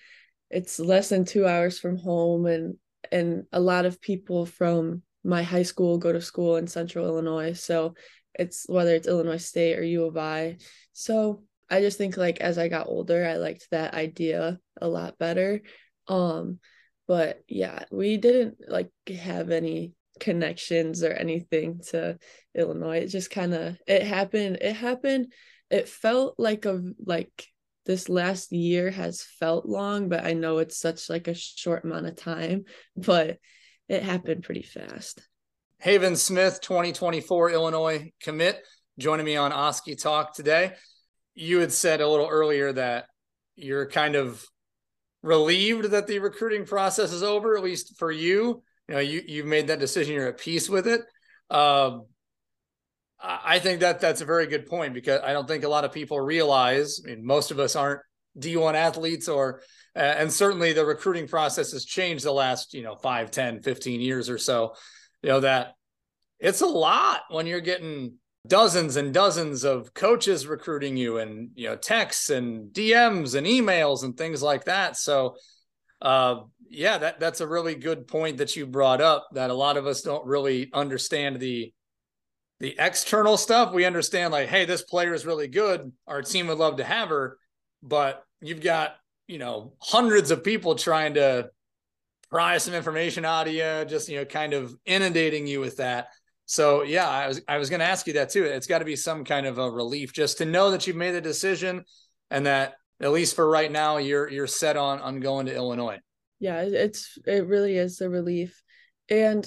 it's 0.50 0.80
less 0.80 1.10
than 1.10 1.24
two 1.24 1.46
hours 1.46 1.78
from 1.78 1.96
home. 1.98 2.46
And, 2.46 2.76
and 3.12 3.44
a 3.52 3.60
lot 3.60 3.84
of 3.84 4.00
people 4.00 4.46
from 4.46 5.02
my 5.22 5.42
high 5.42 5.62
school 5.62 5.98
go 5.98 6.12
to 6.12 6.20
school 6.20 6.56
in 6.56 6.66
central 6.66 7.06
Illinois. 7.06 7.52
So 7.52 7.94
it's 8.34 8.64
whether 8.68 8.94
it's 8.94 9.08
Illinois 9.08 9.44
State 9.44 9.78
or 9.78 9.82
U 9.82 10.04
of 10.04 10.16
I. 10.16 10.56
So 10.92 11.42
I 11.70 11.80
just 11.80 11.98
think 11.98 12.16
like 12.16 12.40
as 12.40 12.58
I 12.58 12.68
got 12.68 12.88
older, 12.88 13.26
I 13.26 13.34
liked 13.34 13.68
that 13.70 13.94
idea 13.94 14.58
a 14.80 14.88
lot 14.88 15.18
better. 15.18 15.60
Um, 16.08 16.58
but 17.08 17.42
yeah 17.48 17.84
we 17.90 18.18
didn't 18.18 18.58
like 18.68 18.90
have 19.08 19.50
any 19.50 19.94
connections 20.20 21.02
or 21.02 21.12
anything 21.12 21.80
to 21.80 22.18
illinois 22.54 22.98
it 22.98 23.06
just 23.06 23.30
kind 23.30 23.54
of 23.54 23.76
it 23.86 24.02
happened 24.02 24.58
it 24.60 24.74
happened 24.74 25.32
it 25.70 25.88
felt 25.88 26.34
like 26.38 26.64
a 26.64 26.82
like 27.04 27.46
this 27.86 28.08
last 28.08 28.52
year 28.52 28.90
has 28.90 29.22
felt 29.22 29.66
long 29.66 30.08
but 30.08 30.24
i 30.24 30.32
know 30.32 30.58
it's 30.58 30.78
such 30.78 31.08
like 31.08 31.28
a 31.28 31.34
short 31.34 31.84
amount 31.84 32.06
of 32.06 32.16
time 32.16 32.64
but 32.96 33.38
it 33.88 34.02
happened 34.02 34.42
pretty 34.42 34.62
fast 34.62 35.22
hayven 35.78 36.16
smith 36.16 36.60
2024 36.60 37.50
illinois 37.50 38.12
commit 38.22 38.62
joining 38.98 39.26
me 39.26 39.36
on 39.36 39.52
oskee 39.52 39.94
talk 39.94 40.34
today 40.34 40.72
you 41.34 41.60
had 41.60 41.72
said 41.72 42.00
a 42.00 42.08
little 42.08 42.28
earlier 42.28 42.72
that 42.72 43.06
you're 43.54 43.88
kind 43.88 44.16
of 44.16 44.44
relieved 45.22 45.90
that 45.90 46.06
the 46.06 46.18
recruiting 46.18 46.64
process 46.64 47.12
is 47.12 47.22
over, 47.22 47.56
at 47.56 47.64
least 47.64 47.98
for 47.98 48.10
you. 48.10 48.62
You 48.88 48.94
know, 48.94 49.00
you 49.00 49.22
you've 49.26 49.46
made 49.46 49.68
that 49.68 49.80
decision. 49.80 50.14
You're 50.14 50.28
at 50.28 50.38
peace 50.38 50.68
with 50.68 50.86
it. 50.86 51.02
Um, 51.50 52.06
I 53.48 53.58
think 53.58 53.80
that 53.80 53.98
that's 53.98 54.20
a 54.20 54.26
very 54.26 54.46
good 54.46 54.66
point 54.66 54.92
because 54.92 55.22
I 55.24 55.32
don't 55.32 55.48
think 55.48 55.64
a 55.64 55.68
lot 55.70 55.86
of 55.86 55.92
people 55.92 56.20
realize. 56.20 57.00
I 57.02 57.08
mean, 57.08 57.24
most 57.24 57.50
of 57.50 57.58
us 57.58 57.76
aren't 57.76 58.02
D1 58.38 58.74
athletes 58.74 59.26
or 59.26 59.62
uh, 59.96 60.00
and 60.00 60.30
certainly 60.30 60.74
the 60.74 60.84
recruiting 60.84 61.26
process 61.26 61.72
has 61.72 61.86
changed 61.86 62.26
the 62.26 62.32
last, 62.32 62.74
you 62.74 62.82
know, 62.82 62.94
5, 62.96 63.30
10, 63.30 63.62
15 63.62 64.02
years 64.02 64.28
or 64.28 64.36
so. 64.36 64.74
You 65.22 65.30
know 65.30 65.40
that 65.40 65.72
it's 66.38 66.60
a 66.60 66.66
lot 66.66 67.22
when 67.30 67.46
you're 67.46 67.60
getting 67.60 68.16
dozens 68.46 68.96
and 68.96 69.14
dozens 69.14 69.64
of 69.64 69.94
coaches 69.94 70.46
recruiting 70.46 70.98
you 70.98 71.16
and 71.16 71.50
you 71.54 71.68
know 71.68 71.76
texts 71.76 72.28
and 72.28 72.70
DMs 72.72 73.34
and 73.34 73.46
emails 73.46 74.04
and 74.04 74.14
things 74.14 74.42
like 74.42 74.64
that. 74.66 74.98
So 74.98 75.36
uh 76.02 76.42
yeah, 76.68 76.98
that 76.98 77.18
that's 77.18 77.40
a 77.40 77.48
really 77.48 77.74
good 77.74 78.06
point 78.06 78.36
that 78.36 78.54
you 78.54 78.66
brought 78.66 79.00
up 79.00 79.26
that 79.32 79.50
a 79.50 79.54
lot 79.54 79.78
of 79.78 79.86
us 79.86 80.02
don't 80.02 80.26
really 80.26 80.70
understand 80.72 81.40
the 81.40 81.72
the 82.60 82.74
external 82.78 83.36
stuff. 83.36 83.72
We 83.72 83.84
understand 83.84 84.32
like, 84.32 84.48
hey, 84.48 84.64
this 84.64 84.82
player 84.82 85.14
is 85.14 85.26
really 85.26 85.48
good. 85.48 85.92
Our 86.06 86.22
team 86.22 86.48
would 86.48 86.58
love 86.58 86.76
to 86.76 86.84
have 86.84 87.08
her, 87.08 87.38
but 87.82 88.24
you've 88.40 88.62
got, 88.62 88.96
you 89.26 89.38
know, 89.38 89.74
hundreds 89.80 90.30
of 90.30 90.44
people 90.44 90.74
trying 90.74 91.14
to 91.14 91.50
pry 92.30 92.58
some 92.58 92.74
information 92.74 93.24
out 93.24 93.46
of 93.46 93.54
you, 93.54 93.84
just 93.86 94.08
you 94.08 94.18
know, 94.18 94.24
kind 94.24 94.52
of 94.52 94.74
inundating 94.84 95.46
you 95.46 95.60
with 95.60 95.76
that. 95.76 96.08
So 96.46 96.82
yeah, 96.82 97.08
I 97.08 97.28
was 97.28 97.40
I 97.46 97.58
was 97.58 97.70
going 97.70 97.80
to 97.80 97.86
ask 97.86 98.06
you 98.06 98.14
that 98.14 98.30
too. 98.30 98.44
It's 98.44 98.66
got 98.66 98.78
to 98.78 98.84
be 98.84 98.96
some 98.96 99.24
kind 99.24 99.46
of 99.46 99.58
a 99.58 99.70
relief 99.70 100.12
just 100.12 100.38
to 100.38 100.44
know 100.44 100.70
that 100.70 100.86
you've 100.86 100.96
made 100.96 101.14
a 101.14 101.20
decision 101.20 101.84
and 102.30 102.46
that 102.46 102.74
at 103.00 103.12
least 103.12 103.36
for 103.36 103.48
right 103.48 103.70
now 103.70 103.98
you're 103.98 104.28
you're 104.28 104.46
set 104.46 104.76
on 104.76 105.00
on 105.00 105.20
going 105.20 105.46
to 105.46 105.54
Illinois. 105.54 105.98
Yeah, 106.40 106.62
it's 106.62 107.18
it 107.26 107.46
really 107.46 107.76
is 107.76 108.00
a 108.00 108.08
relief. 108.08 108.62
And 109.10 109.46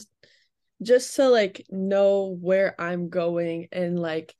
just 0.82 1.16
to 1.16 1.30
like 1.30 1.66
know 1.70 2.38
where 2.40 2.80
I'm 2.80 3.10
going 3.10 3.68
and 3.72 4.00
like 4.00 4.34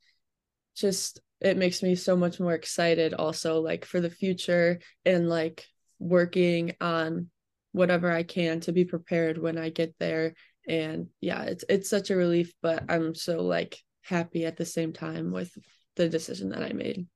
just 0.76 1.20
it 1.40 1.56
makes 1.56 1.82
me 1.82 1.94
so 1.94 2.16
much 2.16 2.40
more 2.40 2.54
excited 2.54 3.14
also 3.14 3.60
like 3.60 3.84
for 3.84 4.00
the 4.00 4.10
future 4.10 4.80
and 5.04 5.28
like 5.28 5.66
working 5.98 6.74
on 6.80 7.28
whatever 7.72 8.10
I 8.10 8.22
can 8.22 8.60
to 8.60 8.72
be 8.72 8.84
prepared 8.84 9.38
when 9.38 9.58
I 9.58 9.70
get 9.70 9.94
there 9.98 10.34
and 10.68 11.08
yeah 11.20 11.42
it's 11.42 11.64
it's 11.68 11.90
such 11.90 12.10
a 12.10 12.16
relief 12.16 12.52
but 12.62 12.84
I'm 12.88 13.14
so 13.14 13.42
like 13.42 13.78
happy 14.02 14.44
at 14.44 14.56
the 14.56 14.64
same 14.64 14.92
time 14.92 15.32
with 15.32 15.56
the 15.96 16.08
decision 16.08 16.50
that 16.50 16.62
I 16.62 16.72
made. 16.72 17.06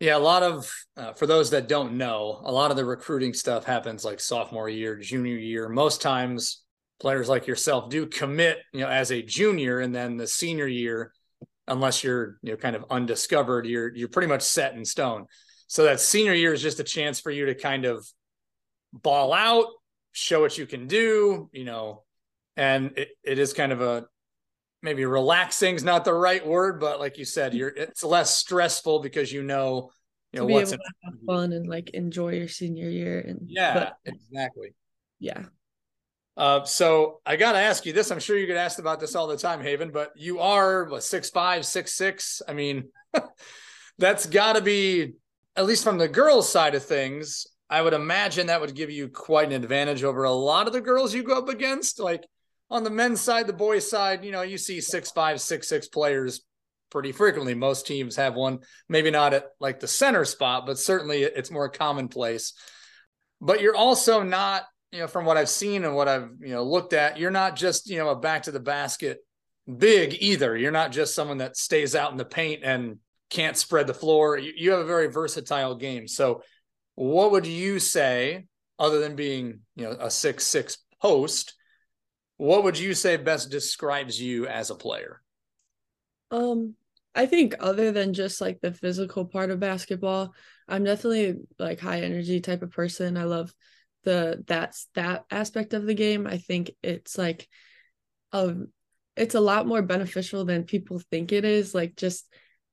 Yeah, 0.00 0.16
a 0.16 0.18
lot 0.18 0.42
of 0.42 0.70
uh, 0.96 1.12
for 1.12 1.26
those 1.26 1.50
that 1.50 1.68
don't 1.68 1.96
know, 1.96 2.42
a 2.44 2.52
lot 2.52 2.70
of 2.70 2.76
the 2.76 2.84
recruiting 2.84 3.32
stuff 3.32 3.64
happens 3.64 4.04
like 4.04 4.20
sophomore 4.20 4.68
year, 4.68 4.96
junior 4.96 5.36
year. 5.36 5.68
Most 5.68 6.02
times 6.02 6.63
players 7.04 7.28
like 7.28 7.46
yourself 7.46 7.90
do 7.90 8.06
commit, 8.06 8.56
you 8.72 8.80
know, 8.80 8.88
as 8.88 9.12
a 9.12 9.20
junior 9.20 9.80
and 9.80 9.94
then 9.94 10.16
the 10.16 10.26
senior 10.26 10.66
year 10.66 11.12
unless 11.68 12.02
you're, 12.02 12.38
you 12.40 12.52
know, 12.52 12.56
kind 12.56 12.74
of 12.74 12.86
undiscovered, 12.88 13.66
you're 13.66 13.94
you're 13.94 14.08
pretty 14.08 14.26
much 14.26 14.40
set 14.40 14.72
in 14.72 14.86
stone. 14.86 15.26
So 15.66 15.84
that 15.84 16.00
senior 16.00 16.32
year 16.32 16.54
is 16.54 16.62
just 16.62 16.80
a 16.80 16.84
chance 16.84 17.20
for 17.20 17.30
you 17.30 17.44
to 17.44 17.54
kind 17.54 17.84
of 17.84 18.08
ball 18.90 19.34
out, 19.34 19.66
show 20.12 20.40
what 20.40 20.56
you 20.56 20.64
can 20.64 20.86
do, 20.86 21.50
you 21.52 21.64
know, 21.64 22.04
and 22.56 22.96
it, 22.96 23.08
it 23.22 23.38
is 23.38 23.52
kind 23.52 23.72
of 23.72 23.82
a 23.82 24.06
maybe 24.80 25.04
relaxing 25.04 25.74
is 25.74 25.84
not 25.84 26.06
the 26.06 26.14
right 26.14 26.46
word, 26.46 26.80
but 26.80 27.00
like 27.00 27.18
you 27.18 27.26
said, 27.26 27.52
you're 27.52 27.68
it's 27.68 28.02
less 28.02 28.34
stressful 28.34 29.00
because 29.00 29.30
you 29.30 29.42
know, 29.42 29.90
you 30.32 30.40
know, 30.40 30.46
what's 30.46 30.70
have 30.70 30.80
fun 31.26 31.52
and 31.52 31.68
like 31.68 31.90
enjoy 31.90 32.30
your 32.30 32.48
senior 32.48 32.88
year 32.88 33.20
and 33.20 33.40
yeah, 33.46 33.74
but, 33.74 33.96
exactly. 34.06 34.72
Yeah. 35.18 35.44
Uh, 36.36 36.64
so 36.64 37.20
I 37.24 37.36
got 37.36 37.52
to 37.52 37.58
ask 37.58 37.86
you 37.86 37.92
this. 37.92 38.10
I'm 38.10 38.18
sure 38.18 38.36
you 38.36 38.46
get 38.46 38.56
asked 38.56 38.78
about 38.78 38.98
this 38.98 39.14
all 39.14 39.26
the 39.26 39.36
time, 39.36 39.60
Hayven, 39.60 39.92
but 39.92 40.12
you 40.16 40.40
are 40.40 40.84
what, 40.84 41.04
six 41.04 41.30
five, 41.30 41.64
six 41.64 41.94
six. 41.94 42.42
I 42.48 42.54
mean, 42.54 42.88
that's 43.98 44.26
got 44.26 44.54
to 44.54 44.60
be 44.60 45.12
at 45.56 45.66
least 45.66 45.84
from 45.84 45.98
the 45.98 46.08
girls' 46.08 46.50
side 46.50 46.74
of 46.74 46.84
things. 46.84 47.46
I 47.70 47.80
would 47.80 47.92
imagine 47.92 48.48
that 48.48 48.60
would 48.60 48.74
give 48.74 48.90
you 48.90 49.08
quite 49.08 49.48
an 49.48 49.62
advantage 49.62 50.04
over 50.04 50.24
a 50.24 50.32
lot 50.32 50.66
of 50.66 50.72
the 50.72 50.80
girls 50.80 51.14
you 51.14 51.22
go 51.22 51.38
up 51.38 51.48
against. 51.48 52.00
Like 52.00 52.26
on 52.70 52.84
the 52.84 52.90
men's 52.90 53.20
side, 53.20 53.46
the 53.46 53.52
boys' 53.52 53.88
side, 53.88 54.24
you 54.24 54.32
know, 54.32 54.42
you 54.42 54.58
see 54.58 54.80
six 54.80 55.10
five, 55.10 55.40
six 55.40 55.68
six 55.68 55.86
players 55.86 56.42
pretty 56.90 57.12
frequently. 57.12 57.54
Most 57.54 57.86
teams 57.86 58.16
have 58.16 58.34
one, 58.34 58.60
maybe 58.88 59.10
not 59.10 59.34
at 59.34 59.46
like 59.60 59.80
the 59.80 59.88
center 59.88 60.24
spot, 60.24 60.66
but 60.66 60.78
certainly 60.78 61.22
it's 61.22 61.50
more 61.50 61.68
commonplace. 61.68 62.54
But 63.40 63.60
you're 63.60 63.76
also 63.76 64.22
not 64.22 64.64
you 64.94 65.00
know, 65.00 65.08
from 65.08 65.24
what 65.24 65.36
I've 65.36 65.48
seen 65.48 65.84
and 65.84 65.96
what 65.96 66.06
I've, 66.06 66.30
you 66.40 66.54
know, 66.54 66.62
looked 66.62 66.92
at, 66.92 67.18
you're 67.18 67.32
not 67.32 67.56
just, 67.56 67.90
you 67.90 67.98
know, 67.98 68.10
a 68.10 68.16
back 68.16 68.44
to 68.44 68.52
the 68.52 68.60
basket 68.60 69.18
big 69.76 70.14
either. 70.20 70.56
You're 70.56 70.70
not 70.70 70.92
just 70.92 71.16
someone 71.16 71.38
that 71.38 71.56
stays 71.56 71.96
out 71.96 72.12
in 72.12 72.16
the 72.16 72.24
paint 72.24 72.62
and 72.62 72.98
can't 73.28 73.56
spread 73.56 73.88
the 73.88 73.94
floor. 73.94 74.38
You, 74.38 74.52
you 74.56 74.70
have 74.70 74.78
a 74.78 74.84
very 74.84 75.08
versatile 75.08 75.74
game. 75.74 76.06
So, 76.06 76.42
what 76.94 77.32
would 77.32 77.44
you 77.44 77.80
say, 77.80 78.46
other 78.78 79.00
than 79.00 79.16
being, 79.16 79.62
you 79.74 79.84
know, 79.84 79.96
a 79.98 80.08
six 80.12 80.46
six 80.46 80.78
post, 81.02 81.54
what 82.36 82.62
would 82.62 82.78
you 82.78 82.94
say 82.94 83.16
best 83.16 83.50
describes 83.50 84.20
you 84.20 84.46
as 84.46 84.70
a 84.70 84.76
player? 84.76 85.20
Um, 86.30 86.76
I 87.16 87.26
think 87.26 87.56
other 87.58 87.90
than 87.90 88.14
just 88.14 88.40
like 88.40 88.60
the 88.60 88.72
physical 88.72 89.24
part 89.24 89.50
of 89.50 89.58
basketball, 89.58 90.34
I'm 90.68 90.84
definitely 90.84 91.34
like 91.58 91.80
high 91.80 92.02
energy 92.02 92.40
type 92.40 92.62
of 92.62 92.70
person. 92.70 93.16
I 93.16 93.24
love 93.24 93.52
the 94.04 94.42
that's 94.46 94.88
that 94.94 95.24
aspect 95.30 95.74
of 95.74 95.84
the 95.86 95.94
game 95.94 96.26
i 96.26 96.38
think 96.38 96.70
it's 96.82 97.18
like 97.18 97.48
um 98.32 98.68
it's 99.16 99.34
a 99.34 99.40
lot 99.40 99.66
more 99.66 99.82
beneficial 99.82 100.44
than 100.44 100.64
people 100.64 101.00
think 101.10 101.32
it 101.32 101.44
is 101.44 101.74
like 101.74 101.96
just 101.96 102.26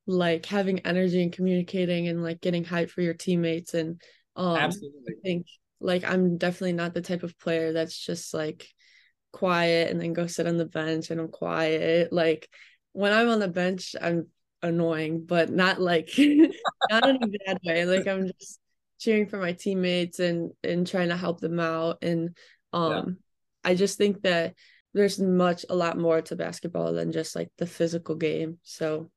like 0.07 0.45
having 0.45 0.79
energy 0.79 1.21
and 1.21 1.31
communicating 1.31 2.07
and 2.07 2.23
like 2.23 2.41
getting 2.41 2.63
hype 2.63 2.89
for 2.89 3.01
your 3.01 3.13
teammates 3.13 3.73
and 3.73 4.01
um 4.35 4.55
Absolutely. 4.57 5.01
i 5.09 5.13
think 5.23 5.47
like 5.79 6.03
i'm 6.03 6.37
definitely 6.37 6.73
not 6.73 6.93
the 6.93 7.01
type 7.01 7.23
of 7.23 7.37
player 7.39 7.73
that's 7.73 7.97
just 7.97 8.33
like 8.33 8.67
quiet 9.31 9.91
and 9.91 10.01
then 10.01 10.13
go 10.13 10.27
sit 10.27 10.47
on 10.47 10.57
the 10.57 10.65
bench 10.65 11.09
and 11.09 11.19
i'm 11.19 11.29
quiet 11.29 12.11
like 12.11 12.49
when 12.93 13.13
i'm 13.13 13.29
on 13.29 13.39
the 13.39 13.47
bench 13.47 13.95
i'm 14.01 14.27
annoying 14.61 15.23
but 15.25 15.49
not 15.49 15.79
like 15.79 16.09
not 16.17 17.09
in 17.09 17.15
a 17.15 17.27
bad 17.45 17.57
way 17.63 17.85
like 17.85 18.07
i'm 18.07 18.27
just 18.27 18.59
cheering 19.01 19.27
for 19.27 19.37
my 19.37 19.51
teammates 19.51 20.19
and 20.19 20.51
and 20.63 20.87
trying 20.87 21.09
to 21.09 21.17
help 21.17 21.41
them 21.41 21.59
out 21.59 21.97
and 22.03 22.37
um 22.71 22.91
yeah. 22.91 23.03
I 23.71 23.75
just 23.75 23.97
think 23.97 24.21
that 24.21 24.55
there's 24.93 25.19
much 25.19 25.65
a 25.69 25.75
lot 25.75 25.97
more 25.97 26.21
to 26.21 26.35
basketball 26.35 26.93
than 26.93 27.11
just 27.11 27.35
like 27.35 27.49
the 27.57 27.65
physical 27.65 28.15
game. 28.15 28.59
So 28.63 29.09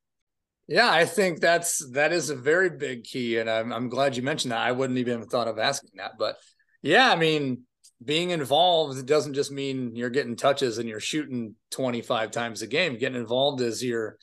yeah, 0.67 0.89
I 0.89 1.05
think 1.05 1.41
that's 1.41 1.87
that 1.91 2.11
is 2.11 2.29
a 2.29 2.35
very 2.35 2.71
big 2.71 3.03
key, 3.03 3.37
and 3.37 3.49
I'm 3.49 3.71
I'm 3.71 3.89
glad 3.89 4.17
you 4.17 4.23
mentioned 4.23 4.51
that. 4.51 4.65
I 4.65 4.71
wouldn't 4.71 4.97
even 4.97 5.19
have 5.19 5.29
thought 5.29 5.47
of 5.47 5.59
asking 5.59 5.91
that, 5.97 6.13
but 6.17 6.37
yeah, 6.81 7.11
I 7.11 7.15
mean, 7.15 7.63
being 8.03 8.31
involved 8.31 9.05
doesn't 9.05 9.35
just 9.35 9.51
mean 9.51 9.95
you're 9.95 10.09
getting 10.09 10.35
touches 10.35 10.77
and 10.77 10.89
you're 10.89 10.99
shooting 10.99 11.55
25 11.71 12.31
times 12.31 12.61
a 12.61 12.67
game. 12.67 12.97
Getting 12.97 13.19
involved 13.19 13.61
is 13.61 13.83
you're 13.83 14.17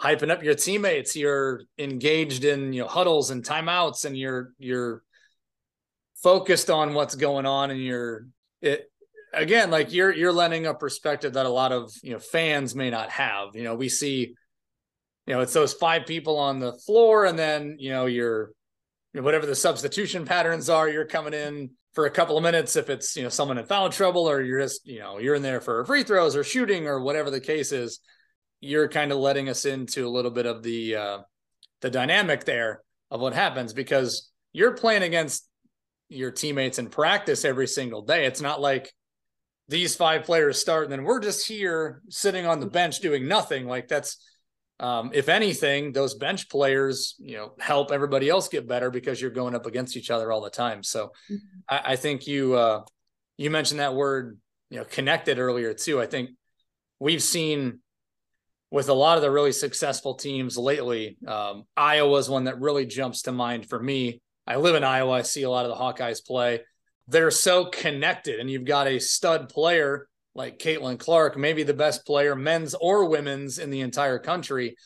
hyping 0.00 0.30
up 0.30 0.42
your 0.42 0.54
teammates. 0.54 1.14
You're 1.14 1.62
engaged 1.78 2.44
in 2.44 2.72
you 2.72 2.82
know 2.82 2.88
huddles 2.88 3.30
and 3.30 3.44
timeouts, 3.44 4.04
and 4.04 4.16
you're 4.16 4.52
you're 4.58 5.02
focused 6.22 6.70
on 6.70 6.94
what's 6.94 7.14
going 7.14 7.46
on, 7.46 7.70
and 7.70 7.80
you're 7.80 8.26
it 8.60 8.90
again 9.32 9.70
like 9.70 9.92
you're 9.92 10.12
you're 10.12 10.32
lending 10.32 10.66
a 10.66 10.74
perspective 10.74 11.34
that 11.34 11.46
a 11.46 11.50
lot 11.50 11.72
of 11.72 11.92
you 12.02 12.12
know 12.12 12.18
fans 12.18 12.74
may 12.74 12.90
not 12.90 13.10
have. 13.10 13.54
You 13.54 13.64
know, 13.64 13.74
we 13.74 13.88
see 13.88 14.34
you 15.26 15.34
know 15.34 15.40
it's 15.40 15.52
those 15.52 15.74
five 15.74 16.06
people 16.06 16.38
on 16.38 16.58
the 16.58 16.72
floor, 16.72 17.26
and 17.26 17.38
then 17.38 17.76
you 17.78 17.90
know 17.90 18.06
you're 18.06 18.52
you 19.12 19.20
know, 19.20 19.24
whatever 19.24 19.46
the 19.46 19.54
substitution 19.54 20.24
patterns 20.24 20.70
are, 20.70 20.88
you're 20.88 21.04
coming 21.04 21.34
in 21.34 21.70
for 21.94 22.06
a 22.06 22.10
couple 22.10 22.36
of 22.36 22.42
minutes 22.44 22.76
if 22.76 22.88
it's 22.88 23.16
you 23.16 23.22
know 23.22 23.28
someone 23.28 23.58
in 23.58 23.66
foul 23.66 23.90
trouble, 23.90 24.28
or 24.28 24.40
you're 24.40 24.60
just 24.60 24.86
you 24.86 25.00
know 25.00 25.18
you're 25.18 25.34
in 25.34 25.42
there 25.42 25.60
for 25.60 25.84
free 25.84 26.04
throws 26.04 26.36
or 26.36 26.44
shooting 26.44 26.86
or 26.86 27.00
whatever 27.00 27.30
the 27.30 27.40
case 27.40 27.72
is 27.72 28.00
you're 28.60 28.88
kind 28.88 29.12
of 29.12 29.18
letting 29.18 29.48
us 29.48 29.64
into 29.64 30.06
a 30.06 30.10
little 30.10 30.30
bit 30.30 30.46
of 30.46 30.62
the 30.62 30.96
uh, 30.96 31.18
the 31.80 31.90
dynamic 31.90 32.44
there 32.44 32.82
of 33.10 33.20
what 33.20 33.34
happens 33.34 33.72
because 33.72 34.30
you're 34.52 34.72
playing 34.72 35.02
against 35.02 35.48
your 36.08 36.30
teammates 36.30 36.78
in 36.78 36.88
practice 36.88 37.44
every 37.44 37.66
single 37.66 38.02
day. 38.02 38.26
It's 38.26 38.40
not 38.40 38.60
like 38.60 38.92
these 39.68 39.94
five 39.94 40.24
players 40.24 40.58
start 40.58 40.84
and 40.84 40.92
then 40.92 41.04
we're 41.04 41.20
just 41.20 41.46
here 41.46 42.02
sitting 42.08 42.44
on 42.44 42.60
the 42.60 42.66
bench 42.66 42.98
doing 43.00 43.28
nothing. 43.28 43.66
Like 43.66 43.88
that's 43.88 44.18
um, 44.80 45.10
if 45.12 45.28
anything, 45.28 45.92
those 45.92 46.14
bench 46.14 46.48
players, 46.48 47.14
you 47.18 47.36
know, 47.36 47.52
help 47.60 47.92
everybody 47.92 48.30
else 48.30 48.48
get 48.48 48.66
better 48.66 48.90
because 48.90 49.20
you're 49.20 49.30
going 49.30 49.54
up 49.54 49.66
against 49.66 49.94
each 49.94 50.10
other 50.10 50.32
all 50.32 50.40
the 50.40 50.50
time. 50.50 50.82
So 50.82 51.12
mm-hmm. 51.30 51.36
I, 51.68 51.92
I, 51.92 51.96
think 51.96 52.26
you 52.26 52.54
uh, 52.54 52.84
you 53.36 53.50
mentioned 53.50 53.80
that 53.80 53.94
word, 53.94 54.38
you 54.70 54.78
know, 54.78 54.84
connected 54.84 55.38
earlier 55.38 55.74
too. 55.74 56.00
I 56.00 56.06
think 56.06 56.30
we've 56.98 57.22
seen 57.22 57.80
with 58.70 58.88
a 58.88 58.94
lot 58.94 59.16
of 59.16 59.22
the 59.22 59.30
really 59.30 59.52
successful 59.52 60.14
teams 60.14 60.56
lately. 60.56 61.16
Um, 61.26 61.64
Iowa's 61.76 62.30
one 62.30 62.44
that 62.44 62.60
really 62.60 62.86
jumps 62.86 63.22
to 63.22 63.32
mind 63.32 63.68
for 63.68 63.80
me. 63.80 64.20
I 64.46 64.56
live 64.56 64.74
in 64.74 64.84
Iowa. 64.84 65.12
I 65.12 65.22
see 65.22 65.42
a 65.42 65.50
lot 65.50 65.66
of 65.66 65.70
the 65.70 65.82
Hawkeyes 65.82 66.24
play. 66.24 66.60
They're 67.08 67.30
so 67.30 67.64
connected, 67.66 68.38
and 68.38 68.50
you've 68.50 68.64
got 68.64 68.86
a 68.86 69.00
stud 69.00 69.48
player 69.48 70.08
like 70.34 70.58
Caitlin 70.58 70.98
Clark, 70.98 71.36
maybe 71.36 71.64
the 71.64 71.74
best 71.74 72.06
player, 72.06 72.36
men's 72.36 72.74
or 72.74 73.08
women's, 73.08 73.58
in 73.58 73.70
the 73.70 73.80
entire 73.80 74.18
country. 74.18 74.76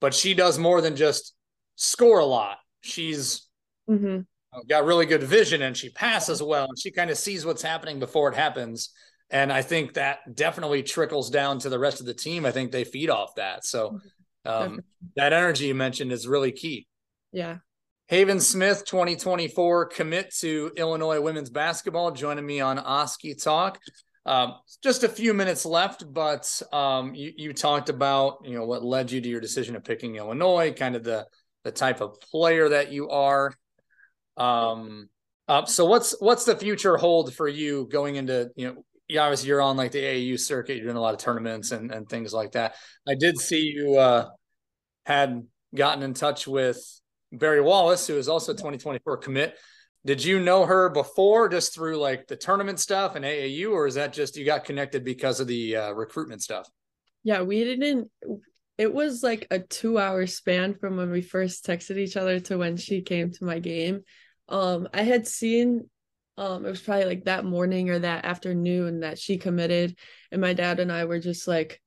But 0.00 0.14
she 0.14 0.34
does 0.34 0.58
more 0.58 0.80
than 0.80 0.96
just 0.96 1.34
score 1.76 2.18
a 2.18 2.24
lot. 2.24 2.58
She's 2.80 3.46
mm-hmm. 3.88 4.20
got 4.68 4.86
really 4.86 5.06
good 5.06 5.22
vision 5.22 5.62
and 5.62 5.76
she 5.76 5.90
passes 5.90 6.42
well, 6.42 6.66
and 6.66 6.78
she 6.78 6.90
kind 6.90 7.10
of 7.10 7.18
sees 7.18 7.44
what's 7.44 7.62
happening 7.62 7.98
before 7.98 8.30
it 8.30 8.36
happens. 8.36 8.90
And 9.30 9.52
I 9.52 9.62
think 9.62 9.94
that 9.94 10.34
definitely 10.34 10.82
trickles 10.82 11.30
down 11.30 11.58
to 11.60 11.68
the 11.68 11.78
rest 11.78 12.00
of 12.00 12.06
the 12.06 12.14
team. 12.14 12.46
I 12.46 12.52
think 12.52 12.70
they 12.70 12.84
feed 12.84 13.10
off 13.10 13.34
that. 13.36 13.64
So 13.64 14.00
um, 14.44 14.80
that 15.16 15.32
energy 15.32 15.66
you 15.66 15.74
mentioned 15.74 16.12
is 16.12 16.28
really 16.28 16.52
key. 16.52 16.86
Yeah. 17.32 17.58
Hayven 18.08 18.38
Smith, 18.38 18.84
2024 18.84 19.86
commit 19.86 20.32
to 20.38 20.70
Illinois 20.76 21.20
women's 21.20 21.50
basketball, 21.50 22.12
joining 22.12 22.46
me 22.46 22.60
on 22.60 22.78
Oskee 22.78 23.34
Talk. 23.34 23.80
Um, 24.24 24.54
just 24.82 25.04
a 25.04 25.08
few 25.08 25.34
minutes 25.34 25.64
left, 25.64 26.04
but 26.12 26.62
um, 26.72 27.14
you, 27.14 27.32
you 27.36 27.52
talked 27.52 27.88
about 27.88 28.38
you 28.44 28.54
know 28.54 28.64
what 28.64 28.84
led 28.84 29.10
you 29.10 29.20
to 29.20 29.28
your 29.28 29.40
decision 29.40 29.76
of 29.76 29.84
picking 29.84 30.16
Illinois, 30.16 30.72
kind 30.72 30.96
of 30.96 31.04
the 31.04 31.26
the 31.62 31.70
type 31.72 32.00
of 32.00 32.20
player 32.20 32.68
that 32.68 32.92
you 32.92 33.08
are. 33.08 33.52
Um, 34.36 35.08
uh, 35.48 35.64
so 35.64 35.84
what's 35.84 36.14
what's 36.20 36.44
the 36.44 36.56
future 36.56 36.96
hold 36.96 37.34
for 37.34 37.48
you 37.48 37.88
going 37.90 38.16
into 38.16 38.50
you 38.56 38.66
know 38.66 38.84
yeah, 39.08 39.22
obviously 39.22 39.48
you're 39.48 39.62
on 39.62 39.76
like 39.76 39.92
the 39.92 40.02
AAU 40.02 40.38
circuit, 40.38 40.76
you're 40.76 40.86
doing 40.86 40.96
a 40.96 41.00
lot 41.00 41.14
of 41.14 41.20
tournaments 41.20 41.72
and, 41.72 41.92
and 41.92 42.08
things 42.08 42.32
like 42.32 42.52
that. 42.52 42.74
I 43.06 43.14
did 43.14 43.38
see 43.38 43.72
you 43.74 43.96
uh, 43.96 44.28
had 45.04 45.46
gotten 45.74 46.02
in 46.02 46.14
touch 46.14 46.46
with 46.46 46.78
Berry 47.32 47.60
Wallace, 47.60 48.06
who 48.06 48.16
is 48.16 48.28
also 48.28 48.52
2024 48.52 49.18
commit. 49.18 49.56
Did 50.04 50.24
you 50.24 50.40
know 50.40 50.64
her 50.64 50.88
before 50.88 51.48
just 51.48 51.74
through 51.74 51.96
like 51.96 52.26
the 52.26 52.36
tournament 52.36 52.78
stuff 52.78 53.16
and 53.16 53.24
AAU, 53.24 53.72
or 53.72 53.86
is 53.86 53.94
that 53.94 54.12
just 54.12 54.36
you 54.36 54.44
got 54.44 54.64
connected 54.64 55.04
because 55.04 55.40
of 55.40 55.46
the 55.46 55.76
uh, 55.76 55.92
recruitment 55.92 56.42
stuff? 56.42 56.68
Yeah, 57.24 57.42
we 57.42 57.64
didn't 57.64 58.10
it 58.78 58.92
was 58.92 59.22
like 59.22 59.46
a 59.50 59.58
two 59.58 59.98
hour 59.98 60.26
span 60.26 60.74
from 60.74 60.96
when 60.96 61.10
we 61.10 61.22
first 61.22 61.64
texted 61.64 61.96
each 61.96 62.16
other 62.16 62.40
to 62.40 62.58
when 62.58 62.76
she 62.76 63.02
came 63.02 63.32
to 63.32 63.44
my 63.44 63.58
game. 63.58 64.02
Um, 64.48 64.88
I 64.92 65.02
had 65.02 65.26
seen 65.26 65.88
um 66.38 66.66
it 66.66 66.70
was 66.70 66.82
probably 66.82 67.06
like 67.06 67.24
that 67.24 67.44
morning 67.44 67.90
or 67.90 67.98
that 67.98 68.24
afternoon 68.24 69.00
that 69.00 69.18
she 69.18 69.38
committed 69.38 69.96
and 70.30 70.40
my 70.40 70.52
dad 70.52 70.80
and 70.80 70.92
I 70.92 71.04
were 71.04 71.18
just 71.18 71.48
like 71.48 71.80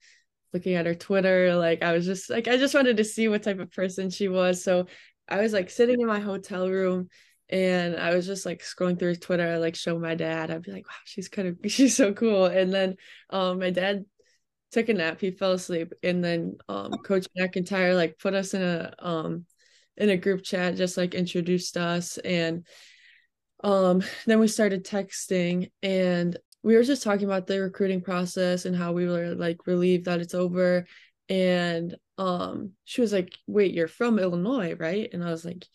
looking 0.53 0.75
at 0.75 0.85
her 0.85 0.95
Twitter. 0.95 1.55
Like 1.55 1.83
I 1.83 1.93
was 1.93 2.05
just 2.05 2.29
like 2.29 2.47
I 2.47 2.57
just 2.57 2.73
wanted 2.73 2.97
to 2.97 3.03
see 3.03 3.27
what 3.27 3.43
type 3.43 3.59
of 3.59 3.71
person 3.71 4.09
she 4.09 4.27
was. 4.27 4.63
So 4.63 4.87
I 5.27 5.41
was 5.41 5.53
like 5.53 5.69
sitting 5.69 6.01
in 6.01 6.07
my 6.07 6.19
hotel 6.19 6.69
room 6.69 7.09
and 7.49 7.95
I 7.95 8.15
was 8.15 8.25
just 8.25 8.45
like 8.45 8.61
scrolling 8.61 8.99
through 8.99 9.15
Twitter, 9.15 9.47
I 9.47 9.57
like 9.57 9.75
show 9.75 9.97
my 9.99 10.15
dad. 10.15 10.51
I'd 10.51 10.61
be 10.61 10.71
like, 10.71 10.87
wow, 10.87 10.95
she's 11.05 11.29
kind 11.29 11.47
of 11.47 11.57
she's 11.71 11.95
so 11.95 12.13
cool. 12.13 12.45
And 12.45 12.73
then 12.73 12.95
um 13.29 13.59
my 13.59 13.69
dad 13.69 14.05
took 14.71 14.89
a 14.89 14.93
nap, 14.93 15.19
he 15.19 15.31
fell 15.31 15.53
asleep, 15.53 15.93
and 16.03 16.23
then 16.23 16.57
um 16.67 16.91
Coach 16.91 17.27
McEntire 17.37 17.95
like 17.95 18.19
put 18.19 18.33
us 18.33 18.53
in 18.53 18.61
a 18.61 18.93
um 18.99 19.45
in 19.97 20.09
a 20.09 20.17
group 20.17 20.43
chat, 20.43 20.75
just 20.75 20.97
like 20.97 21.13
introduced 21.13 21.75
us 21.77 22.17
and 22.19 22.65
um 23.63 24.01
then 24.25 24.39
we 24.39 24.47
started 24.47 24.85
texting 24.85 25.71
and 25.83 26.37
we 26.63 26.75
were 26.75 26.83
just 26.83 27.03
talking 27.03 27.25
about 27.25 27.47
the 27.47 27.59
recruiting 27.61 28.01
process 28.01 28.65
and 28.65 28.75
how 28.75 28.91
we 28.91 29.07
were 29.07 29.33
like 29.35 29.65
relieved 29.65 30.05
that 30.05 30.19
it's 30.19 30.33
over. 30.33 30.85
And 31.29 31.95
um 32.17 32.71
she 32.83 33.01
was 33.01 33.13
like 33.13 33.33
wait 33.47 33.73
you're 33.73 33.87
from 33.87 34.19
illinois 34.19 34.75
right? 34.75 35.09
And 35.13 35.23
i 35.23 35.29
was 35.29 35.45
like 35.45 35.65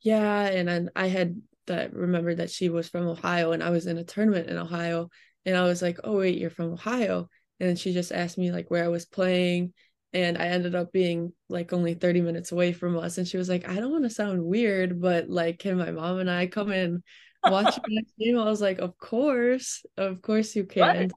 yeah. 0.00 0.46
And 0.46 0.68
then 0.68 0.90
i 0.96 1.08
had 1.08 1.40
that 1.66 1.92
remembered 1.94 2.38
that 2.38 2.50
she 2.50 2.68
was 2.68 2.88
from 2.88 3.08
ohio 3.08 3.52
and 3.52 3.62
i 3.62 3.70
was 3.70 3.86
in 3.86 3.98
a 3.98 4.04
tournament 4.04 4.48
in 4.48 4.56
ohio. 4.56 5.08
And 5.44 5.56
i 5.56 5.64
was 5.64 5.82
like 5.82 5.98
oh 6.04 6.18
wait 6.18 6.38
you're 6.38 6.50
from 6.50 6.72
ohio? 6.72 7.28
And 7.60 7.78
she 7.78 7.92
just 7.92 8.12
asked 8.12 8.38
me 8.38 8.52
like 8.52 8.70
where 8.70 8.84
i 8.84 8.88
was 8.88 9.06
playing 9.06 9.72
and 10.16 10.38
i 10.38 10.46
ended 10.46 10.74
up 10.74 10.92
being 10.92 11.32
like 11.48 11.72
only 11.72 11.94
30 11.94 12.20
minutes 12.22 12.52
away 12.52 12.72
from 12.72 12.96
us 12.98 13.18
and 13.18 13.28
she 13.28 13.36
was 13.36 13.48
like 13.48 13.68
i 13.68 13.74
don't 13.74 13.92
want 13.92 14.04
to 14.04 14.10
sound 14.10 14.42
weird 14.42 15.00
but 15.00 15.28
like 15.28 15.58
can 15.58 15.76
my 15.76 15.90
mom 15.90 16.18
and 16.18 16.30
i 16.30 16.46
come 16.46 16.72
in 16.72 17.02
watch 17.44 17.74
the 17.76 17.82
next 17.88 18.12
game 18.18 18.38
i 18.38 18.44
was 18.44 18.60
like 18.60 18.78
of 18.78 18.96
course 18.98 19.84
of 19.96 20.22
course 20.22 20.56
you 20.56 20.64
can 20.64 20.82
Right. 20.82 21.12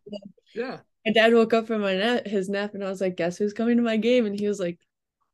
Yeah. 0.54 0.80
my 1.06 1.12
dad 1.14 1.34
woke 1.34 1.54
up 1.54 1.68
from 1.68 1.82
my 1.82 1.96
nap, 1.96 2.26
his 2.26 2.50
nap, 2.50 2.74
and 2.74 2.84
I 2.84 2.90
was 2.90 3.00
like, 3.02 3.16
"Guess 3.16 3.38
who's 3.38 3.54
coming 3.54 3.78
to 3.78 3.84
my 3.84 3.98
game?" 3.98 4.26
And 4.26 4.38
he 4.38 4.48
was 4.48 4.60
like, 4.60 4.80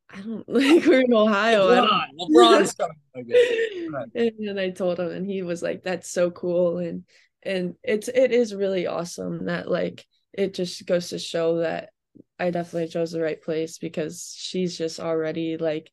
"I 0.10 0.22
don't 0.22 0.48
like 0.50 0.86
we're 0.86 1.02
in 1.02 1.14
Ohio." 1.14 1.70
LeBron. 1.70 2.08
LeBron's 2.20 2.74
coming. 2.74 2.98
Okay. 3.18 3.88
Right. 3.90 4.08
and 4.16 4.48
then 4.48 4.60
I 4.60 4.70
told 4.72 5.00
him, 5.00 5.10
and 5.12 5.26
he 5.26 5.42
was 5.42 5.64
like, 5.64 5.84
"That's 5.84 6.12
so 6.12 6.32
cool," 6.32 6.80
and 6.80 7.06
and 7.44 7.76
it's 7.82 8.10
it 8.10 8.32
is 8.32 8.54
really 8.54 8.88
awesome 8.88 9.46
that 9.46 9.72
like 9.72 10.06
it 10.34 10.54
just 10.54 10.86
goes 10.86 11.10
to 11.10 11.18
show 11.20 11.60
that 11.60 11.90
I 12.40 12.52
definitely 12.52 12.90
chose 12.90 13.12
the 13.12 13.22
right 13.22 13.42
place 13.42 13.78
because 13.78 14.36
she's 14.38 14.78
just 14.78 15.00
already 15.00 15.58
like 15.58 15.92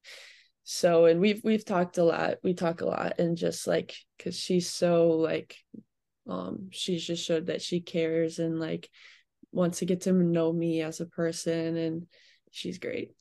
so 0.64 1.06
and 1.06 1.20
we've 1.20 1.42
we've 1.44 1.64
talked 1.64 1.98
a 1.98 2.04
lot 2.04 2.36
we 2.42 2.54
talk 2.54 2.80
a 2.80 2.86
lot 2.86 3.18
and 3.18 3.36
just 3.36 3.66
like 3.66 3.94
because 4.16 4.36
she's 4.36 4.68
so 4.68 5.08
like 5.10 5.56
um 6.28 6.68
she's 6.70 7.04
just 7.04 7.24
showed 7.24 7.46
that 7.46 7.62
she 7.62 7.80
cares 7.80 8.38
and 8.38 8.60
like 8.60 8.88
wants 9.50 9.80
to 9.80 9.84
get 9.86 10.02
to 10.02 10.12
know 10.12 10.52
me 10.52 10.80
as 10.80 11.00
a 11.00 11.06
person 11.06 11.76
and 11.76 12.06
she's 12.50 12.78
great 12.78 13.12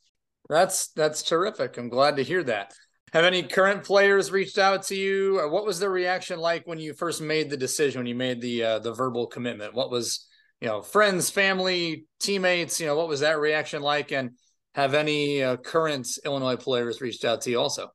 That's 0.48 0.88
that's 0.88 1.22
terrific. 1.22 1.76
I'm 1.78 1.88
glad 1.88 2.16
to 2.16 2.24
hear 2.24 2.42
that. 2.44 2.74
Have 3.12 3.24
any 3.24 3.42
current 3.42 3.84
players 3.84 4.30
reached 4.30 4.58
out 4.58 4.84
to 4.84 4.94
you? 4.94 5.40
What 5.50 5.66
was 5.66 5.78
their 5.78 5.90
reaction 5.90 6.38
like 6.40 6.66
when 6.66 6.78
you 6.78 6.94
first 6.94 7.20
made 7.20 7.50
the 7.50 7.56
decision? 7.56 8.00
When 8.00 8.06
you 8.06 8.14
made 8.14 8.40
the 8.40 8.62
uh, 8.64 8.78
the 8.78 8.92
verbal 8.92 9.26
commitment? 9.26 9.74
What 9.74 9.90
was 9.90 10.26
you 10.62 10.68
know 10.68 10.80
friends, 10.80 11.28
family, 11.28 12.06
teammates? 12.20 12.80
You 12.80 12.86
know 12.86 12.96
what 12.96 13.08
was 13.08 13.20
that 13.20 13.40
reaction 13.40 13.82
like? 13.82 14.12
And 14.12 14.30
have 14.76 14.94
any 14.94 15.42
uh, 15.42 15.56
current 15.56 16.06
Illinois 16.24 16.54
players 16.54 17.00
reached 17.00 17.24
out 17.24 17.40
to 17.42 17.50
you 17.50 17.60
also? 17.60 17.90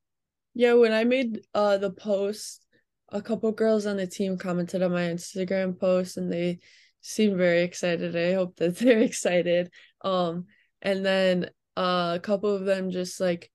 Yeah, 0.53 0.73
when 0.73 0.91
I 0.91 1.05
made 1.05 1.39
uh 1.53 1.77
the 1.77 1.91
post, 1.91 2.65
a 3.09 3.21
couple 3.21 3.53
girls 3.53 3.85
on 3.85 3.95
the 3.95 4.05
team 4.05 4.37
commented 4.37 4.83
on 4.83 4.91
my 4.91 5.03
Instagram 5.03 5.79
post 5.79 6.17
and 6.17 6.31
they 6.31 6.59
seemed 6.99 7.37
very 7.37 7.63
excited. 7.63 8.17
I 8.17 8.33
hope 8.33 8.57
that 8.57 8.75
they're 8.79 8.99
excited. 8.99 9.71
Um 10.01 10.47
and 10.81 11.05
then 11.05 11.49
uh, 11.77 12.13
a 12.15 12.19
couple 12.19 12.53
of 12.53 12.65
them 12.65 12.91
just 12.91 13.21
like 13.21 13.49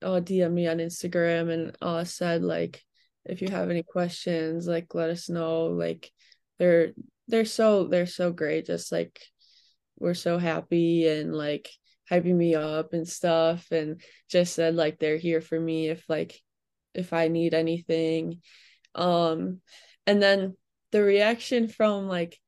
uh 0.00 0.20
DM 0.20 0.52
me 0.52 0.68
on 0.68 0.78
Instagram 0.78 1.52
and 1.52 1.76
uh 1.82 2.04
said 2.04 2.42
like 2.42 2.82
if 3.26 3.42
you 3.42 3.48
have 3.48 3.68
any 3.68 3.82
questions, 3.82 4.66
like 4.66 4.94
let 4.94 5.10
us 5.10 5.28
know. 5.28 5.66
Like 5.66 6.10
they're 6.58 6.92
they're 7.28 7.44
so 7.44 7.86
they're 7.88 8.06
so 8.06 8.32
great. 8.32 8.66
Just 8.66 8.92
like 8.92 9.20
we're 9.98 10.14
so 10.14 10.38
happy 10.38 11.06
and 11.08 11.34
like 11.34 11.70
hyping 12.10 12.34
me 12.36 12.54
up 12.54 12.92
and 12.92 13.08
stuff 13.08 13.70
and 13.70 14.02
just 14.28 14.54
said 14.54 14.74
like 14.74 14.98
they're 14.98 15.16
here 15.16 15.40
for 15.40 15.58
me 15.58 15.88
if 15.88 16.04
like 16.08 16.38
if 16.94 17.12
I 17.12 17.28
need 17.28 17.54
anything. 17.54 18.40
Um 18.94 19.60
and 20.06 20.22
then 20.22 20.56
the 20.92 21.02
reaction 21.02 21.68
from 21.68 22.08
like 22.08 22.38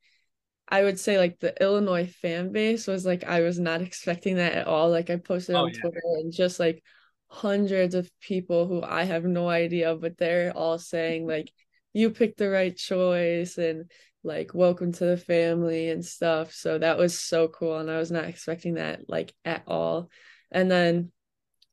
I 0.68 0.82
would 0.82 0.98
say 0.98 1.18
like 1.18 1.38
the 1.38 1.54
Illinois 1.62 2.06
fan 2.06 2.52
base 2.52 2.86
was 2.86 3.06
like 3.06 3.24
I 3.24 3.40
was 3.40 3.58
not 3.58 3.80
expecting 3.82 4.36
that 4.36 4.52
at 4.54 4.66
all. 4.66 4.90
Like 4.90 5.10
I 5.10 5.16
posted 5.16 5.56
Oh, 5.56 5.64
on 5.64 5.72
yeah. 5.72 5.80
Twitter 5.80 6.02
and 6.04 6.32
just 6.32 6.58
like 6.60 6.82
hundreds 7.28 7.94
of 7.94 8.10
people 8.20 8.66
who 8.66 8.82
I 8.82 9.04
have 9.04 9.24
no 9.24 9.48
idea, 9.48 9.94
but 9.96 10.16
they're 10.18 10.52
all 10.56 10.78
saying 10.78 11.26
like 11.26 11.50
you 11.92 12.10
picked 12.10 12.38
the 12.38 12.50
right 12.50 12.76
choice 12.76 13.58
and 13.58 13.90
like 14.26 14.52
welcome 14.54 14.92
to 14.92 15.04
the 15.06 15.16
family 15.16 15.88
and 15.88 16.04
stuff. 16.04 16.52
So 16.52 16.78
that 16.78 16.98
was 16.98 17.18
so 17.18 17.48
cool 17.48 17.78
and 17.78 17.90
I 17.90 17.98
was 17.98 18.10
not 18.10 18.24
expecting 18.24 18.74
that 18.74 19.08
like 19.08 19.32
at 19.44 19.62
all. 19.66 20.10
And 20.50 20.70
then 20.70 21.12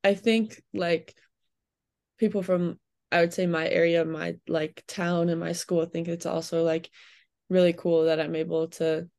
I 0.04 0.14
think 0.14 0.62
like 0.74 1.16
people 2.20 2.44
from 2.44 2.80
I 3.12 3.22
would 3.22 3.34
say 3.34 3.46
my 3.48 3.68
area, 3.68 4.06
my 4.06 4.36
like 4.48 4.84
town 4.88 5.30
and 5.30 5.40
my 5.40 5.52
school 5.54 5.86
think 5.86 6.08
it's 6.08 6.26
also 6.26 6.64
like 6.64 6.90
really 7.50 7.74
cool 7.74 8.06
that 8.06 8.20
I'm 8.20 8.36
able 8.36 8.68
to 8.70 9.10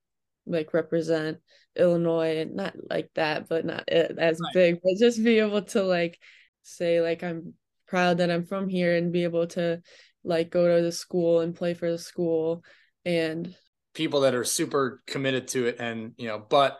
like 0.46 0.72
represent 0.72 1.38
Illinois 1.76 2.38
and 2.38 2.54
not 2.54 2.74
like 2.88 3.10
that, 3.14 3.48
but 3.48 3.64
not 3.64 3.84
eh, 3.88 4.08
as 4.16 4.40
Right. 4.40 4.54
big, 4.54 4.80
but 4.82 4.96
just 4.98 5.22
be 5.22 5.40
able 5.40 5.62
to 5.62 5.82
like 5.82 6.18
say 6.62 7.00
like 7.00 7.22
I'm 7.24 7.54
proud 7.86 8.18
that 8.18 8.30
I'm 8.30 8.44
from 8.44 8.68
here 8.68 8.96
and 8.96 9.12
be 9.12 9.24
able 9.24 9.46
to 9.48 9.82
like 10.24 10.50
go 10.50 10.76
to 10.76 10.82
the 10.82 10.92
school 10.92 11.40
and 11.40 11.54
play 11.54 11.74
for 11.74 11.90
the 11.90 11.98
school 11.98 12.64
and 13.04 13.54
people 13.94 14.20
that 14.20 14.34
are 14.34 14.44
super 14.44 15.02
committed 15.06 15.48
to 15.48 15.66
it 15.66 15.76
and 15.78 16.12
you 16.16 16.26
know 16.26 16.38
but 16.38 16.78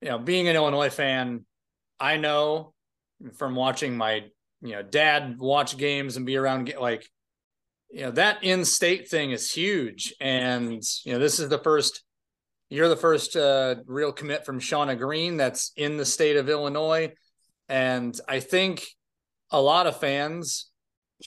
you 0.00 0.08
know 0.08 0.18
being 0.18 0.48
an 0.48 0.56
illinois 0.56 0.90
fan 0.90 1.44
i 1.98 2.16
know 2.16 2.74
from 3.34 3.54
watching 3.54 3.96
my 3.96 4.24
you 4.60 4.72
know 4.72 4.82
dad 4.82 5.38
watch 5.38 5.76
games 5.76 6.16
and 6.16 6.26
be 6.26 6.36
around 6.36 6.72
like 6.80 7.08
you 7.90 8.02
know 8.02 8.10
that 8.10 8.42
in-state 8.42 9.08
thing 9.08 9.30
is 9.30 9.50
huge. 9.50 10.14
And 10.20 10.82
you 11.04 11.12
know 11.12 11.18
this 11.18 11.38
is 11.38 11.48
the 11.48 11.58
first 11.58 12.02
you're 12.68 12.88
the 12.88 12.96
first 12.96 13.36
uh, 13.36 13.76
real 13.86 14.12
commit 14.12 14.44
from 14.44 14.58
shauna 14.58 14.98
green 14.98 15.36
that's 15.36 15.72
in 15.76 15.96
the 15.96 16.04
state 16.04 16.36
of 16.36 16.48
illinois. 16.48 17.12
And 17.68 18.18
i 18.28 18.40
think 18.40 18.86
a 19.50 19.60
lot 19.60 19.86
of 19.86 20.00
fans 20.00 20.70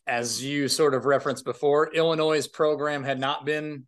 as 0.05 0.43
you 0.43 0.67
sort 0.67 0.93
of 0.93 1.05
referenced 1.05 1.45
before 1.45 1.93
illinois' 1.93 2.47
program 2.47 3.03
had 3.03 3.19
not 3.19 3.45
been 3.45 3.88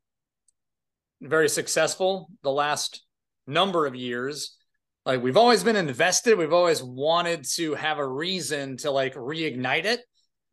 very 1.21 1.49
successful 1.49 2.29
the 2.43 2.51
last 2.51 3.03
number 3.47 3.85
of 3.85 3.95
years. 3.95 4.57
Like 5.05 5.21
we've 5.21 5.37
always 5.37 5.63
been 5.63 5.75
invested, 5.75 6.37
we've 6.37 6.53
always 6.53 6.83
wanted 6.83 7.45
to 7.55 7.75
have 7.75 7.97
a 7.97 8.07
reason 8.07 8.77
to 8.77 8.91
like 8.91 9.15
reignite 9.15 9.85
it. 9.85 10.01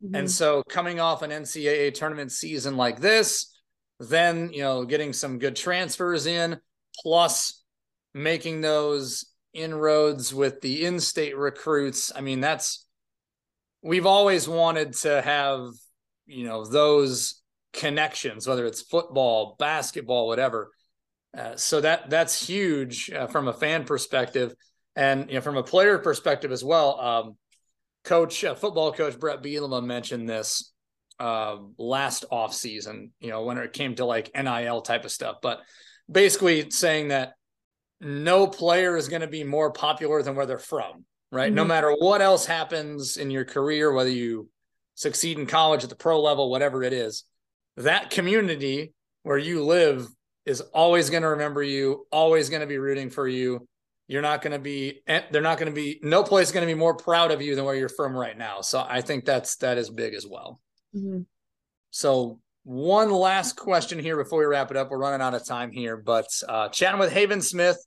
And 0.01 0.27
Mhm. 0.27 0.29
so 0.29 0.63
coming 0.69 0.99
off 0.99 1.21
an 1.21 1.31
NCAA 1.31 1.91
tournament 1.91 2.31
season 2.31 2.77
like 2.77 2.99
this, 3.01 3.53
then, 3.99 4.51
you 4.53 4.61
know, 4.61 4.85
getting 4.85 5.11
some 5.11 5.39
good 5.39 5.55
transfers 5.55 6.25
in, 6.25 6.59
plus 7.01 7.63
making 8.13 8.61
those 8.61 9.25
inroads 9.53 10.33
with 10.33 10.61
the 10.61 10.85
in-state 10.85 11.37
recruits. 11.37 12.11
I 12.15 12.21
mean, 12.21 12.39
that's 12.39 12.85
we've 13.81 14.05
always 14.05 14.47
wanted 14.47 14.93
to 14.93 15.21
have, 15.21 15.69
you 16.25 16.45
know, 16.45 16.65
those 16.65 17.38
connections, 17.73 18.47
whether 18.47 18.65
it's 18.65 18.81
football, 18.81 19.55
basketball, 19.59 20.27
whatever. 20.27 20.71
Uh, 21.37 21.55
so 21.55 21.81
that 21.81 22.09
that's 22.09 22.47
huge 22.47 23.11
uh, 23.11 23.27
from 23.27 23.47
a 23.47 23.53
fan 23.53 23.83
perspective, 23.83 24.53
and 24.95 25.27
you 25.29 25.35
know 25.35 25.41
from 25.41 25.57
a 25.57 25.63
player 25.63 25.99
perspective 25.99 26.51
as 26.51 26.63
well. 26.63 26.99
Um, 26.99 27.37
coach, 28.03 28.43
uh, 28.43 28.55
football 28.55 28.91
coach 28.91 29.19
Bret 29.19 29.43
Bielema 29.43 29.83
mentioned 29.83 30.27
this 30.27 30.71
uh, 31.19 31.57
last 31.77 32.25
off 32.31 32.53
season. 32.53 33.11
You 33.19 33.29
know 33.29 33.43
when 33.43 33.57
it 33.59 33.73
came 33.73 33.95
to 33.95 34.05
like 34.05 34.31
NIL 34.35 34.81
type 34.81 35.05
of 35.05 35.11
stuff, 35.11 35.37
but 35.41 35.59
basically 36.11 36.71
saying 36.71 37.09
that 37.09 37.33
no 38.01 38.47
player 38.47 38.97
is 38.97 39.09
going 39.09 39.21
to 39.21 39.27
be 39.27 39.43
more 39.43 39.71
popular 39.71 40.23
than 40.23 40.35
where 40.35 40.45
they're 40.45 40.57
from. 40.57 41.05
Right, 41.31 41.53
no 41.53 41.63
Mhm. 41.63 41.67
matter 41.67 41.91
what 41.91 42.23
else 42.23 42.47
happens 42.47 43.17
in 43.17 43.29
your 43.29 43.45
career, 43.45 43.93
whether 43.93 44.09
you 44.09 44.49
succeed 44.95 45.37
in 45.37 45.45
college 45.45 45.83
at 45.83 45.91
the 45.91 45.95
pro 45.95 46.19
level, 46.19 46.49
whatever 46.49 46.81
it 46.81 46.91
is, 46.91 47.23
that 47.79 48.09
community 48.11 48.93
where 49.23 49.37
you 49.37 49.63
live 49.63 50.07
is 50.45 50.61
always 50.61 51.09
going 51.09 51.23
to 51.23 51.29
remember 51.29 51.61
you, 51.63 52.05
always 52.11 52.49
going 52.49 52.61
to 52.61 52.67
be 52.67 52.77
rooting 52.77 53.09
for 53.09 53.27
you. 53.27 53.67
you're 54.07 54.21
not 54.23 54.41
going 54.41 54.53
to 54.53 54.59
be 54.59 55.01
eh, 55.07 55.21
they're 55.31 55.41
not 55.49 55.57
going 55.59 55.69
to 55.71 55.75
be 55.75 55.99
no 56.01 56.23
place 56.23 56.47
is 56.47 56.51
going 56.53 56.65
to 56.67 56.73
be 56.73 56.79
more 56.79 56.95
proud 56.95 57.29
of 57.31 57.41
you 57.43 57.55
than 57.55 57.63
where 57.65 57.75
you're 57.75 57.89
from 57.99 58.15
right 58.15 58.37
now 58.39 58.59
so 58.59 58.83
i 58.89 59.01
think 59.01 59.23
that's 59.23 59.57
that 59.57 59.77
is 59.77 59.89
big 59.91 60.13
as 60.15 60.25
well 60.25 60.59
Mhm. 60.95 61.25
so 61.91 62.39
one 62.63 63.11
last 63.11 63.55
question 63.55 63.99
here 63.99 64.17
before 64.17 64.39
we 64.39 64.45
wrap 64.45 64.71
it 64.71 64.77
up 64.77 64.89
we're 64.89 64.97
running 64.97 65.21
out 65.21 65.35
of 65.35 65.45
time 65.45 65.71
here 65.71 65.95
but 65.95 66.25
uh 66.47 66.69
chatting 66.69 66.99
with 66.99 67.11
hayven 67.11 67.39
smith 67.39 67.77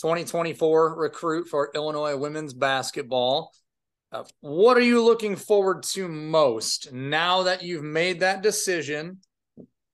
2024 0.00 0.94
recruit 0.96 1.48
for 1.48 1.70
illinois 1.74 2.16
women's 2.16 2.54
basketball 2.54 3.50
uh, 4.12 4.24
what 4.40 4.76
are 4.76 4.82
you 4.82 5.02
looking 5.02 5.36
forward 5.36 5.82
to 5.82 6.08
most 6.08 6.92
now 6.92 7.44
that 7.44 7.62
you've 7.62 7.82
made 7.82 8.20
that 8.20 8.42
decision? 8.42 9.18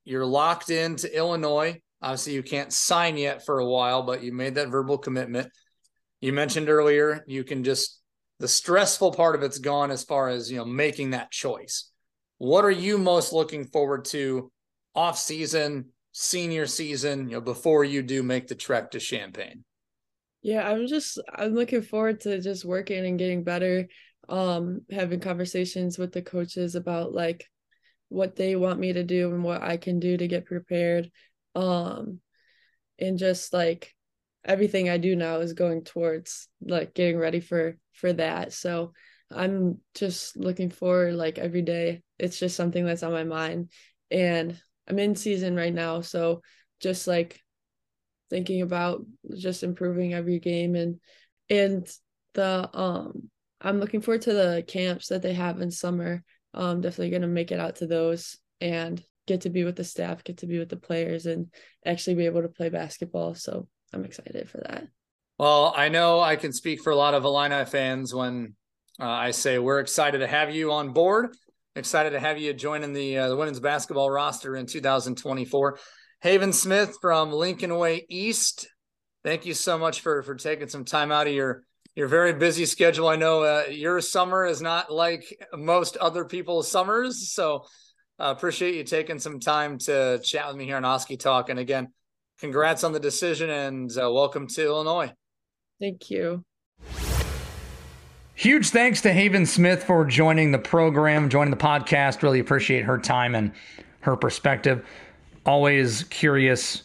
You're 0.05 0.25
locked 0.25 0.69
into 0.69 1.15
illinois. 1.15 1.81
Obviously 2.01 2.33
you 2.33 2.43
can't 2.43 2.71
sign 2.71 3.17
yet 3.17 3.45
for 3.45 3.59
a 3.59 3.65
while 3.65 4.03
but 4.03 4.23
you 4.23 4.31
made 4.33 4.55
that 4.55 4.69
verbal 4.69 4.97
commitment. 4.97 5.49
You 6.21 6.33
mentioned 6.33 6.69
earlier 6.69 7.23
you 7.27 7.43
can 7.43 7.63
just 7.63 7.99
the 8.39 8.47
stressful 8.47 9.13
part 9.13 9.35
of 9.35 9.43
it's 9.43 9.59
gone 9.59 9.89
as 9.89 10.03
far 10.03 10.29
as 10.29 10.51
you 10.51 10.57
know 10.57 10.65
making 10.65 11.11
that 11.11 11.31
choice. 11.31 11.89
What 12.37 12.65
are 12.65 12.71
you 12.71 12.97
most 12.97 13.33
looking 13.33 13.65
forward 13.65 14.05
to 14.05 14.51
off 14.95 15.17
season 15.17 15.85
senior 16.11 16.67
season 16.67 17.27
you 17.29 17.35
know 17.35 17.41
before 17.41 17.83
you 17.83 18.03
do 18.03 18.21
make 18.21 18.47
the 18.47 18.53
trek 18.53 18.91
to 18.91 18.99
champaign 18.99 19.63
Yeah, 20.43 20.69
I'm 20.69 20.87
just 20.87 21.19
I'm 21.33 21.55
looking 21.55 21.81
forward 21.81 22.19
to 22.21 22.39
just 22.41 22.65
working 22.65 23.05
and 23.05 23.17
getting 23.17 23.43
better. 23.43 23.87
Um, 24.29 24.81
having 24.91 25.19
conversations 25.19 25.97
with 25.97 26.13
the 26.13 26.21
coaches 26.21 26.75
about 26.75 27.13
like 27.13 27.45
what 28.09 28.35
they 28.35 28.55
want 28.55 28.79
me 28.79 28.93
to 28.93 29.03
do 29.03 29.33
and 29.33 29.43
what 29.43 29.61
I 29.61 29.77
can 29.77 29.99
do 29.99 30.15
to 30.17 30.27
get 30.27 30.45
prepared. 30.45 31.09
Um, 31.55 32.19
and 32.99 33.17
just 33.17 33.53
like 33.53 33.93
everything 34.45 34.89
I 34.89 34.97
do 34.97 35.15
now 35.15 35.39
is 35.39 35.53
going 35.53 35.83
towards 35.83 36.47
like 36.61 36.93
getting 36.93 37.17
ready 37.17 37.39
for 37.39 37.77
for 37.93 38.13
that. 38.13 38.53
So 38.53 38.93
I'm 39.31 39.79
just 39.95 40.37
looking 40.37 40.69
forward 40.69 41.15
like 41.15 41.37
every 41.37 41.61
day. 41.61 42.03
It's 42.19 42.39
just 42.39 42.55
something 42.55 42.85
that's 42.85 43.03
on 43.03 43.11
my 43.11 43.23
mind. 43.23 43.71
And 44.11 44.59
I'm 44.87 44.99
in 44.99 45.15
season 45.15 45.55
right 45.55 45.73
now, 45.73 46.01
so 46.01 46.41
just 46.81 47.07
like 47.07 47.42
thinking 48.33 48.61
about 48.63 49.05
just 49.37 49.61
improving 49.63 50.13
every 50.15 50.39
game 50.39 50.73
and 50.75 50.99
and 51.49 51.87
the 52.33 52.67
um 52.73 53.29
I'm 53.61 53.79
looking 53.79 54.01
forward 54.01 54.23
to 54.23 54.33
the 54.33 54.63
camps 54.67 55.07
that 55.09 55.21
they 55.21 55.33
have 55.33 55.61
in 55.61 55.69
summer. 55.69 56.23
Um 56.55 56.81
definitely 56.81 57.11
gonna 57.11 57.27
make 57.27 57.51
it 57.51 57.59
out 57.59 57.75
to 57.77 57.85
those 57.87 58.37
and 58.59 59.03
get 59.27 59.41
to 59.41 59.51
be 59.51 59.63
with 59.63 59.75
the 59.75 59.83
staff, 59.83 60.23
get 60.23 60.37
to 60.37 60.47
be 60.47 60.57
with 60.57 60.69
the 60.69 60.77
players 60.77 61.27
and 61.27 61.47
actually 61.85 62.15
be 62.15 62.25
able 62.25 62.41
to 62.41 62.49
play 62.49 62.69
basketball. 62.69 63.35
So 63.35 63.67
I'm 63.93 64.03
excited 64.03 64.49
for 64.49 64.57
that. 64.57 64.87
well 65.37 65.73
i 65.75 65.89
know 65.89 66.19
i 66.19 66.35
can 66.35 66.51
speak 66.53 66.81
for 66.81 66.91
a 66.91 66.95
lot 66.95 67.13
of 67.13 67.25
illini 67.25 67.65
fans 67.65 68.13
when 68.13 68.55
uh, 68.99 69.05
i 69.05 69.31
say 69.31 69.57
we're 69.59 69.79
excited 69.79 70.19
to 70.19 70.27
have 70.27 70.53
you 70.53 70.71
on 70.71 70.93
board 70.93 71.35
excited 71.75 72.11
to 72.11 72.19
have 72.19 72.37
you 72.39 72.53
joining 72.53 72.93
the 72.93 73.17
uh, 73.17 73.29
the 73.29 73.35
women's 73.35 73.59
basketball 73.59 74.09
roster 74.09 74.55
in 74.55 74.65
2024 74.65 75.79
hayven 76.23 76.53
smith 76.53 76.97
from 77.01 77.31
lincoln 77.31 77.77
way 77.77 78.05
east 78.09 78.67
thank 79.23 79.45
you 79.45 79.53
so 79.53 79.77
much 79.77 80.01
for 80.01 80.23
for 80.23 80.35
taking 80.35 80.67
some 80.67 80.83
time 80.83 81.11
out 81.11 81.27
of 81.27 81.33
your 81.33 81.63
your 81.95 82.07
very 82.07 82.33
busy 82.33 82.65
schedule 82.65 83.07
i 83.07 83.15
know 83.15 83.43
uh, 83.43 83.63
your 83.69 84.01
summer 84.01 84.45
is 84.45 84.61
not 84.61 84.91
like 84.91 85.23
most 85.53 85.97
other 85.97 86.25
people's 86.25 86.69
summers 86.69 87.31
so 87.31 87.65
uh, 88.19 88.33
appreciate 88.35 88.73
you 88.75 88.83
taking 88.83 89.19
some 89.19 89.39
time 89.39 89.77
to 89.77 90.19
chat 90.23 90.47
with 90.47 90.55
me 90.55 90.65
here 90.65 90.77
on 90.77 90.85
oskee 90.85 91.17
talk 91.17 91.49
and 91.49 91.59
again 91.59 91.89
congrats 92.39 92.83
on 92.83 92.93
the 92.93 92.99
decision 92.99 93.49
and 93.49 93.91
uh, 93.97 94.09
welcome 94.11 94.47
to 94.47 94.63
illinois 94.63 95.11
Thank 95.83 96.09
you. 96.09 96.45
Huge 98.35 98.69
thanks 98.69 99.01
to 99.01 99.11
Hayven 99.11 99.45
Smith 99.45 99.83
for 99.83 100.05
joining 100.05 100.53
the 100.53 100.57
program, 100.57 101.29
joining 101.29 101.51
the 101.51 101.57
podcast. 101.57 102.23
Really 102.23 102.39
appreciate 102.39 102.85
her 102.85 102.97
time 102.97 103.35
and 103.35 103.51
her 103.99 104.15
perspective. 104.15 104.85
Always 105.45 106.03
curious 106.05 106.83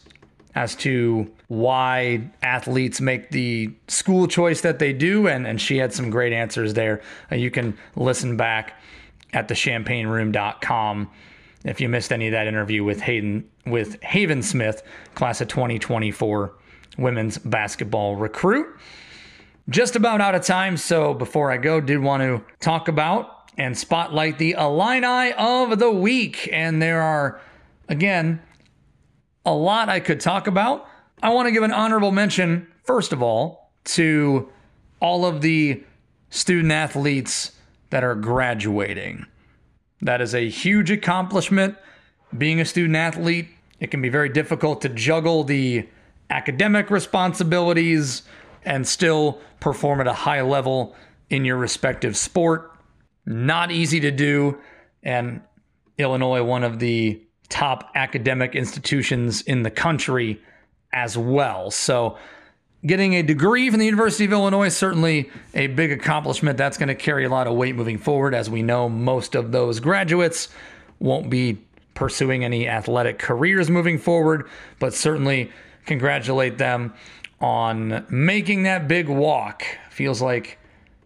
as 0.55 0.75
to 0.75 1.31
why 1.47 2.29
athletes 2.41 2.99
make 2.99 3.31
the 3.31 3.73
school 3.87 4.27
choice 4.27 4.61
that 4.61 4.79
they 4.79 4.93
do, 4.93 5.27
and, 5.27 5.47
and 5.47 5.61
she 5.61 5.77
had 5.77 5.93
some 5.93 6.09
great 6.09 6.33
answers 6.33 6.73
there. 6.73 7.01
Uh, 7.31 7.35
you 7.35 7.49
can 7.49 7.77
listen 7.95 8.35
back 8.35 8.79
at 9.33 9.47
thechampaignroom.com 9.47 11.09
if 11.65 11.81
you 11.81 11.89
missed 11.89 12.11
any 12.11 12.27
of 12.27 12.31
that 12.31 12.47
interview 12.47 12.83
with 12.83 13.01
Hayden 13.01 13.49
with 13.65 14.01
Hayven 14.01 14.41
Smith, 14.41 14.81
class 15.13 15.41
of 15.41 15.47
2024 15.49 16.53
women's 16.97 17.37
basketball 17.37 18.15
recruit 18.15 18.67
just 19.69 19.95
about 19.95 20.21
out 20.21 20.35
of 20.35 20.43
time. 20.43 20.77
So 20.77 21.13
before 21.13 21.51
I 21.51 21.57
go, 21.57 21.79
did 21.79 21.99
want 21.99 22.23
to 22.23 22.43
talk 22.59 22.87
about 22.87 23.51
and 23.57 23.77
spotlight 23.77 24.37
the 24.37 24.55
Illini 24.57 25.33
of 25.33 25.79
the 25.79 25.91
week. 25.91 26.49
And 26.51 26.81
there 26.81 27.01
are, 27.01 27.39
again, 27.87 28.41
a 29.49 29.55
lot 29.55 29.89
I 29.89 29.99
could 29.99 30.19
talk 30.19 30.47
about. 30.47 30.87
I 31.21 31.29
want 31.29 31.47
to 31.47 31.51
give 31.51 31.63
an 31.63 31.73
honorable 31.73 32.11
mention, 32.11 32.67
first 32.83 33.11
of 33.11 33.21
all, 33.21 33.71
to 33.85 34.49
all 35.01 35.25
of 35.25 35.41
the 35.41 35.83
student 36.29 36.71
athletes 36.71 37.51
that 37.89 38.03
are 38.03 38.15
graduating. 38.15 39.25
That 40.01 40.21
is 40.21 40.33
a 40.35 40.47
huge 40.49 40.91
accomplishment. 40.91 41.75
Being 42.37 42.61
a 42.61 42.65
student 42.65 42.95
athlete, 42.95 43.47
it 43.79 43.91
can 43.91 44.01
be 44.01 44.09
very 44.09 44.29
difficult 44.29 44.81
to 44.81 44.89
juggle 44.89 45.43
the 45.43 45.89
academic 46.29 46.91
responsibilities 46.91 48.23
and 48.63 48.87
still 48.87 49.39
perform 49.59 49.99
at 49.99 50.07
a 50.07 50.13
high 50.13 50.41
level 50.41 50.95
in 51.29 51.43
your 51.43 51.57
respective 51.57 52.15
sport. 52.15 52.71
Not 53.25 53.71
easy 53.71 53.99
to 54.01 54.11
do. 54.11 54.59
And 55.01 55.41
Illinois, 55.97 56.43
one 56.43 56.63
of 56.63 56.79
the 56.79 57.21
top 57.49 57.91
academic 57.95 58.55
institutions 58.55 59.41
in 59.41 59.63
the 59.63 59.71
country 59.71 60.41
as 60.93 61.17
well. 61.17 61.71
So, 61.71 62.17
getting 62.85 63.15
a 63.15 63.23
degree 63.23 63.69
from 63.69 63.79
the 63.79 63.85
University 63.85 64.25
of 64.25 64.31
Illinois 64.31 64.67
is 64.67 64.77
certainly 64.77 65.29
a 65.53 65.67
big 65.67 65.91
accomplishment. 65.91 66.57
That's 66.57 66.77
going 66.77 66.87
to 66.87 66.95
carry 66.95 67.25
a 67.25 67.29
lot 67.29 67.47
of 67.47 67.55
weight 67.55 67.75
moving 67.75 67.97
forward. 67.97 68.33
As 68.33 68.49
we 68.49 68.61
know, 68.61 68.87
most 68.87 69.35
of 69.35 69.51
those 69.51 69.79
graduates 69.79 70.47
won't 70.99 71.29
be 71.29 71.59
pursuing 71.93 72.45
any 72.45 72.67
athletic 72.67 73.19
careers 73.19 73.69
moving 73.69 73.97
forward, 73.97 74.47
but 74.79 74.93
certainly 74.93 75.51
congratulate 75.85 76.57
them 76.57 76.93
on 77.41 78.05
making 78.09 78.63
that 78.63 78.87
big 78.87 79.09
walk. 79.09 79.63
Feels 79.89 80.21
like 80.21 80.57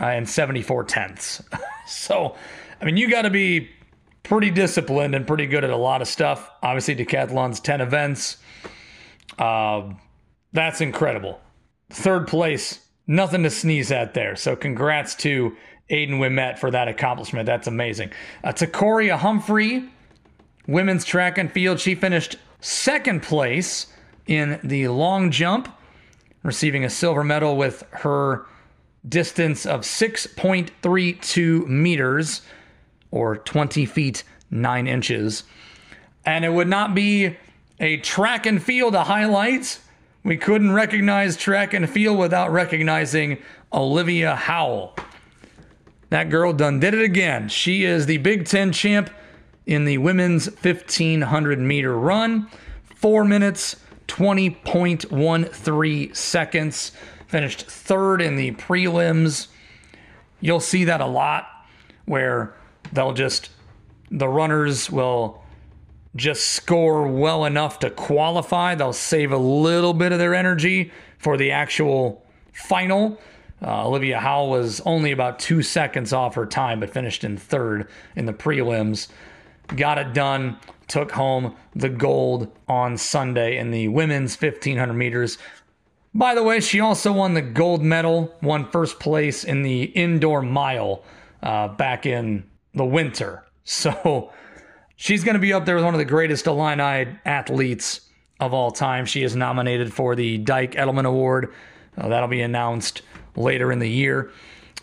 uh, 0.00 0.04
and 0.04 0.28
74 0.28 0.84
tenths. 0.84 1.42
so, 1.88 2.36
I 2.80 2.84
mean, 2.84 2.96
you 2.96 3.10
got 3.10 3.22
to 3.22 3.30
be 3.30 3.70
pretty 4.22 4.50
disciplined 4.50 5.16
and 5.16 5.26
pretty 5.26 5.46
good 5.46 5.64
at 5.64 5.70
a 5.70 5.76
lot 5.76 6.00
of 6.00 6.06
stuff. 6.06 6.48
Obviously, 6.62 6.94
decathlon's 6.94 7.58
10 7.58 7.80
events. 7.80 8.36
Uh, 9.36 9.94
that's 10.52 10.80
incredible. 10.80 11.40
Third 11.92 12.26
place, 12.26 12.80
nothing 13.06 13.42
to 13.42 13.50
sneeze 13.50 13.92
at 13.92 14.14
there. 14.14 14.34
So, 14.34 14.56
congrats 14.56 15.14
to 15.16 15.56
Aiden 15.90 16.18
Ouimet 16.18 16.58
for 16.58 16.70
that 16.70 16.88
accomplishment. 16.88 17.46
That's 17.46 17.66
amazing. 17.66 18.12
Uh, 18.42 18.52
Takoria 18.52 19.18
Humphrey, 19.18 19.88
women's 20.66 21.04
track 21.04 21.36
and 21.38 21.52
field, 21.52 21.80
she 21.80 21.94
finished 21.94 22.36
second 22.60 23.22
place 23.22 23.88
in 24.26 24.58
the 24.64 24.88
long 24.88 25.30
jump, 25.30 25.68
receiving 26.42 26.84
a 26.84 26.90
silver 26.90 27.22
medal 27.22 27.56
with 27.56 27.84
her 27.90 28.46
distance 29.06 29.66
of 29.66 29.80
6.32 29.82 31.66
meters 31.66 32.42
or 33.10 33.36
20 33.36 33.84
feet 33.84 34.24
9 34.50 34.86
inches. 34.86 35.44
And 36.24 36.44
it 36.44 36.52
would 36.52 36.68
not 36.68 36.94
be 36.94 37.36
a 37.80 37.96
track 37.98 38.46
and 38.46 38.62
field 38.62 38.94
a 38.94 39.04
highlight. 39.04 39.78
We 40.24 40.36
couldn't 40.36 40.72
recognize 40.72 41.36
track 41.36 41.74
and 41.74 41.90
field 41.90 42.16
without 42.18 42.52
recognizing 42.52 43.38
Olivia 43.72 44.36
Howell. 44.36 44.94
That 46.10 46.30
girl 46.30 46.52
done 46.52 46.78
did 46.78 46.94
it 46.94 47.02
again. 47.02 47.48
She 47.48 47.82
is 47.84 48.06
the 48.06 48.18
Big 48.18 48.46
Ten 48.46 48.70
champ 48.72 49.10
in 49.66 49.84
the 49.84 49.98
women's 49.98 50.46
1500 50.46 51.58
meter 51.58 51.98
run. 51.98 52.48
Four 52.96 53.24
minutes, 53.24 53.74
20.13 54.06 56.16
seconds. 56.16 56.92
Finished 57.26 57.68
third 57.68 58.22
in 58.22 58.36
the 58.36 58.52
prelims. 58.52 59.48
You'll 60.40 60.60
see 60.60 60.84
that 60.84 61.00
a 61.00 61.06
lot 61.06 61.48
where 62.04 62.54
they'll 62.92 63.14
just, 63.14 63.50
the 64.10 64.28
runners 64.28 64.90
will 64.90 65.41
just 66.14 66.48
score 66.48 67.06
well 67.06 67.44
enough 67.44 67.78
to 67.80 67.90
qualify. 67.90 68.74
They'll 68.74 68.92
save 68.92 69.32
a 69.32 69.38
little 69.38 69.94
bit 69.94 70.12
of 70.12 70.18
their 70.18 70.34
energy 70.34 70.92
for 71.18 71.36
the 71.36 71.50
actual 71.52 72.24
final. 72.52 73.18
Uh, 73.64 73.86
Olivia 73.86 74.18
Howell 74.18 74.50
was 74.50 74.80
only 74.80 75.12
about 75.12 75.38
two 75.38 75.62
seconds 75.62 76.12
off 76.12 76.34
her 76.34 76.46
time, 76.46 76.80
but 76.80 76.90
finished 76.90 77.22
in 77.24 77.36
third 77.36 77.88
in 78.16 78.26
the 78.26 78.32
prelims. 78.32 79.08
Got 79.68 79.98
it 79.98 80.12
done, 80.12 80.58
took 80.88 81.12
home 81.12 81.54
the 81.74 81.88
gold 81.88 82.50
on 82.68 82.96
Sunday 82.96 83.56
in 83.56 83.70
the 83.70 83.88
women's 83.88 84.40
1500 84.40 84.92
meters. 84.92 85.38
By 86.14 86.34
the 86.34 86.42
way, 86.42 86.60
she 86.60 86.80
also 86.80 87.12
won 87.12 87.34
the 87.34 87.40
gold 87.40 87.82
medal, 87.82 88.34
won 88.42 88.68
first 88.70 89.00
place 89.00 89.44
in 89.44 89.62
the 89.62 89.84
indoor 89.84 90.42
mile 90.42 91.04
uh, 91.42 91.68
back 91.68 92.04
in 92.04 92.44
the 92.74 92.84
winter. 92.84 93.44
So 93.64 94.32
she's 95.02 95.24
going 95.24 95.34
to 95.34 95.40
be 95.40 95.52
up 95.52 95.66
there 95.66 95.74
with 95.74 95.84
one 95.84 95.94
of 95.94 95.98
the 95.98 96.04
greatest 96.04 96.46
Illini 96.46 97.18
athletes 97.24 98.02
of 98.38 98.54
all 98.54 98.70
time. 98.70 99.04
She 99.04 99.24
is 99.24 99.34
nominated 99.34 99.92
for 99.92 100.14
the 100.14 100.38
Dike 100.38 100.72
Eddleman 100.72 101.06
Award. 101.06 101.52
Uh, 101.98 102.08
that'll 102.08 102.28
be 102.28 102.40
announced 102.40 103.02
later 103.34 103.72
in 103.72 103.80
the 103.80 103.88
year. 103.88 104.30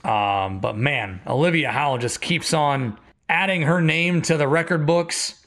Um, 0.04 0.60
but 0.60 0.76
man, 0.76 1.22
Olivia 1.26 1.72
Howell 1.72 2.00
just 2.00 2.20
keeps 2.20 2.54
on 2.54 3.00
adding 3.30 3.62
her 3.62 3.80
name 3.80 4.22
to 4.24 4.36
the 4.36 4.48
record 4.48 4.86
books 4.86 5.46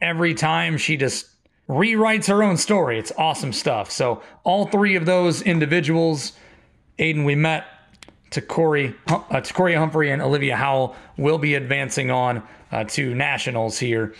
every 0.00 0.34
time 0.34 0.78
she 0.78 0.96
just 0.96 1.26
rewrites 1.68 2.28
her 2.28 2.44
own 2.44 2.58
story. 2.58 2.96
It's 2.96 3.12
awesome 3.18 3.52
stuff. 3.52 3.90
So 3.90 4.22
all 4.44 4.66
three 4.66 4.94
of 4.94 5.04
those 5.04 5.42
individuals, 5.42 6.32
Aiden, 7.00 7.24
Ouimet, 7.24 7.64
Corey, 8.40 8.94
uh, 9.08 9.40
Corey 9.52 9.74
Humphrey 9.74 10.10
and 10.10 10.22
Olivia 10.22 10.56
Howell 10.56 10.94
will 11.16 11.38
be 11.38 11.54
advancing 11.54 12.10
on 12.10 12.42
uh, 12.70 12.84
to 12.84 13.14
nationals 13.14 13.78
here 13.78 14.14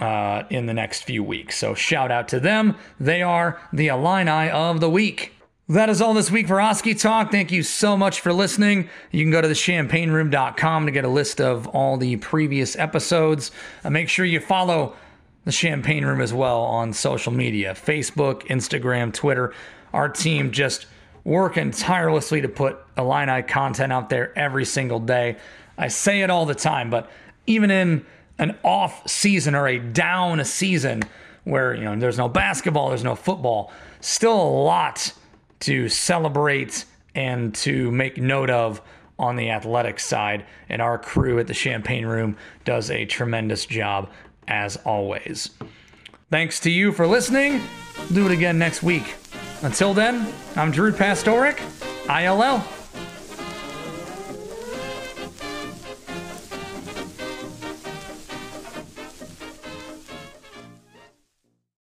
uh, 0.00 0.44
in 0.50 0.66
the 0.66 0.74
next 0.74 1.02
few 1.02 1.24
weeks. 1.24 1.56
So 1.56 1.74
shout 1.74 2.10
out 2.10 2.28
to 2.28 2.40
them. 2.40 2.76
They 3.00 3.22
are 3.22 3.60
the 3.72 3.88
Illini 3.88 4.48
of 4.50 4.80
the 4.80 4.90
week. 4.90 5.32
That 5.70 5.90
is 5.90 6.00
all 6.00 6.14
this 6.14 6.30
week 6.30 6.48
for 6.48 6.60
Oskee 6.60 6.94
Talk. 6.94 7.30
Thank 7.30 7.52
you 7.52 7.62
so 7.62 7.94
much 7.94 8.20
for 8.20 8.32
listening. 8.32 8.88
You 9.10 9.22
can 9.22 9.30
go 9.30 9.42
to 9.42 9.48
thechampaignroom.com 9.48 10.86
to 10.86 10.92
get 10.92 11.04
a 11.04 11.08
list 11.08 11.42
of 11.42 11.66
all 11.66 11.98
the 11.98 12.16
previous 12.16 12.74
episodes. 12.76 13.50
Uh, 13.84 13.90
make 13.90 14.08
sure 14.08 14.24
you 14.24 14.40
follow 14.40 14.96
the 15.44 15.52
Champaign 15.52 16.06
Room 16.06 16.22
as 16.22 16.32
well 16.32 16.60
on 16.62 16.94
social 16.94 17.32
media 17.32 17.74
Facebook, 17.74 18.46
Instagram, 18.46 19.12
Twitter. 19.12 19.52
Our 19.92 20.08
team 20.08 20.52
just 20.52 20.86
working 21.28 21.70
tirelessly 21.70 22.40
to 22.40 22.48
put 22.48 22.78
Illini 22.96 23.42
content 23.42 23.92
out 23.92 24.08
there 24.08 24.36
every 24.36 24.64
single 24.64 24.98
day. 24.98 25.36
I 25.76 25.88
say 25.88 26.22
it 26.22 26.30
all 26.30 26.46
the 26.46 26.54
time, 26.54 26.88
but 26.88 27.10
even 27.46 27.70
in 27.70 28.06
an 28.38 28.56
off 28.64 29.06
season 29.08 29.54
or 29.54 29.68
a 29.68 29.78
down 29.78 30.42
season 30.46 31.02
where 31.44 31.74
you 31.74 31.84
know 31.84 31.94
there's 31.96 32.16
no 32.16 32.28
basketball, 32.28 32.88
there's 32.88 33.04
no 33.04 33.14
football, 33.14 33.70
still 34.00 34.40
a 34.40 34.50
lot 34.62 35.12
to 35.60 35.88
celebrate 35.90 36.86
and 37.14 37.54
to 37.56 37.90
make 37.90 38.16
note 38.16 38.48
of 38.48 38.80
on 39.18 39.36
the 39.36 39.50
athletic 39.50 40.00
side. 40.00 40.46
And 40.70 40.80
our 40.80 40.96
crew 40.96 41.38
at 41.38 41.46
the 41.46 41.54
Champaign 41.54 42.06
Room 42.06 42.38
does 42.64 42.90
a 42.90 43.04
tremendous 43.04 43.66
job 43.66 44.10
as 44.46 44.76
always. 44.76 45.50
Thanks 46.30 46.60
to 46.60 46.70
you 46.70 46.92
for 46.92 47.06
listening. 47.06 47.60
do 48.14 48.24
it 48.24 48.32
again 48.32 48.58
next 48.58 48.82
week. 48.82 49.14
Until 49.62 49.92
then, 49.92 50.32
I'm 50.54 50.70
Drew 50.70 50.92
Pastorik, 50.92 51.58
ILL. 52.08 52.77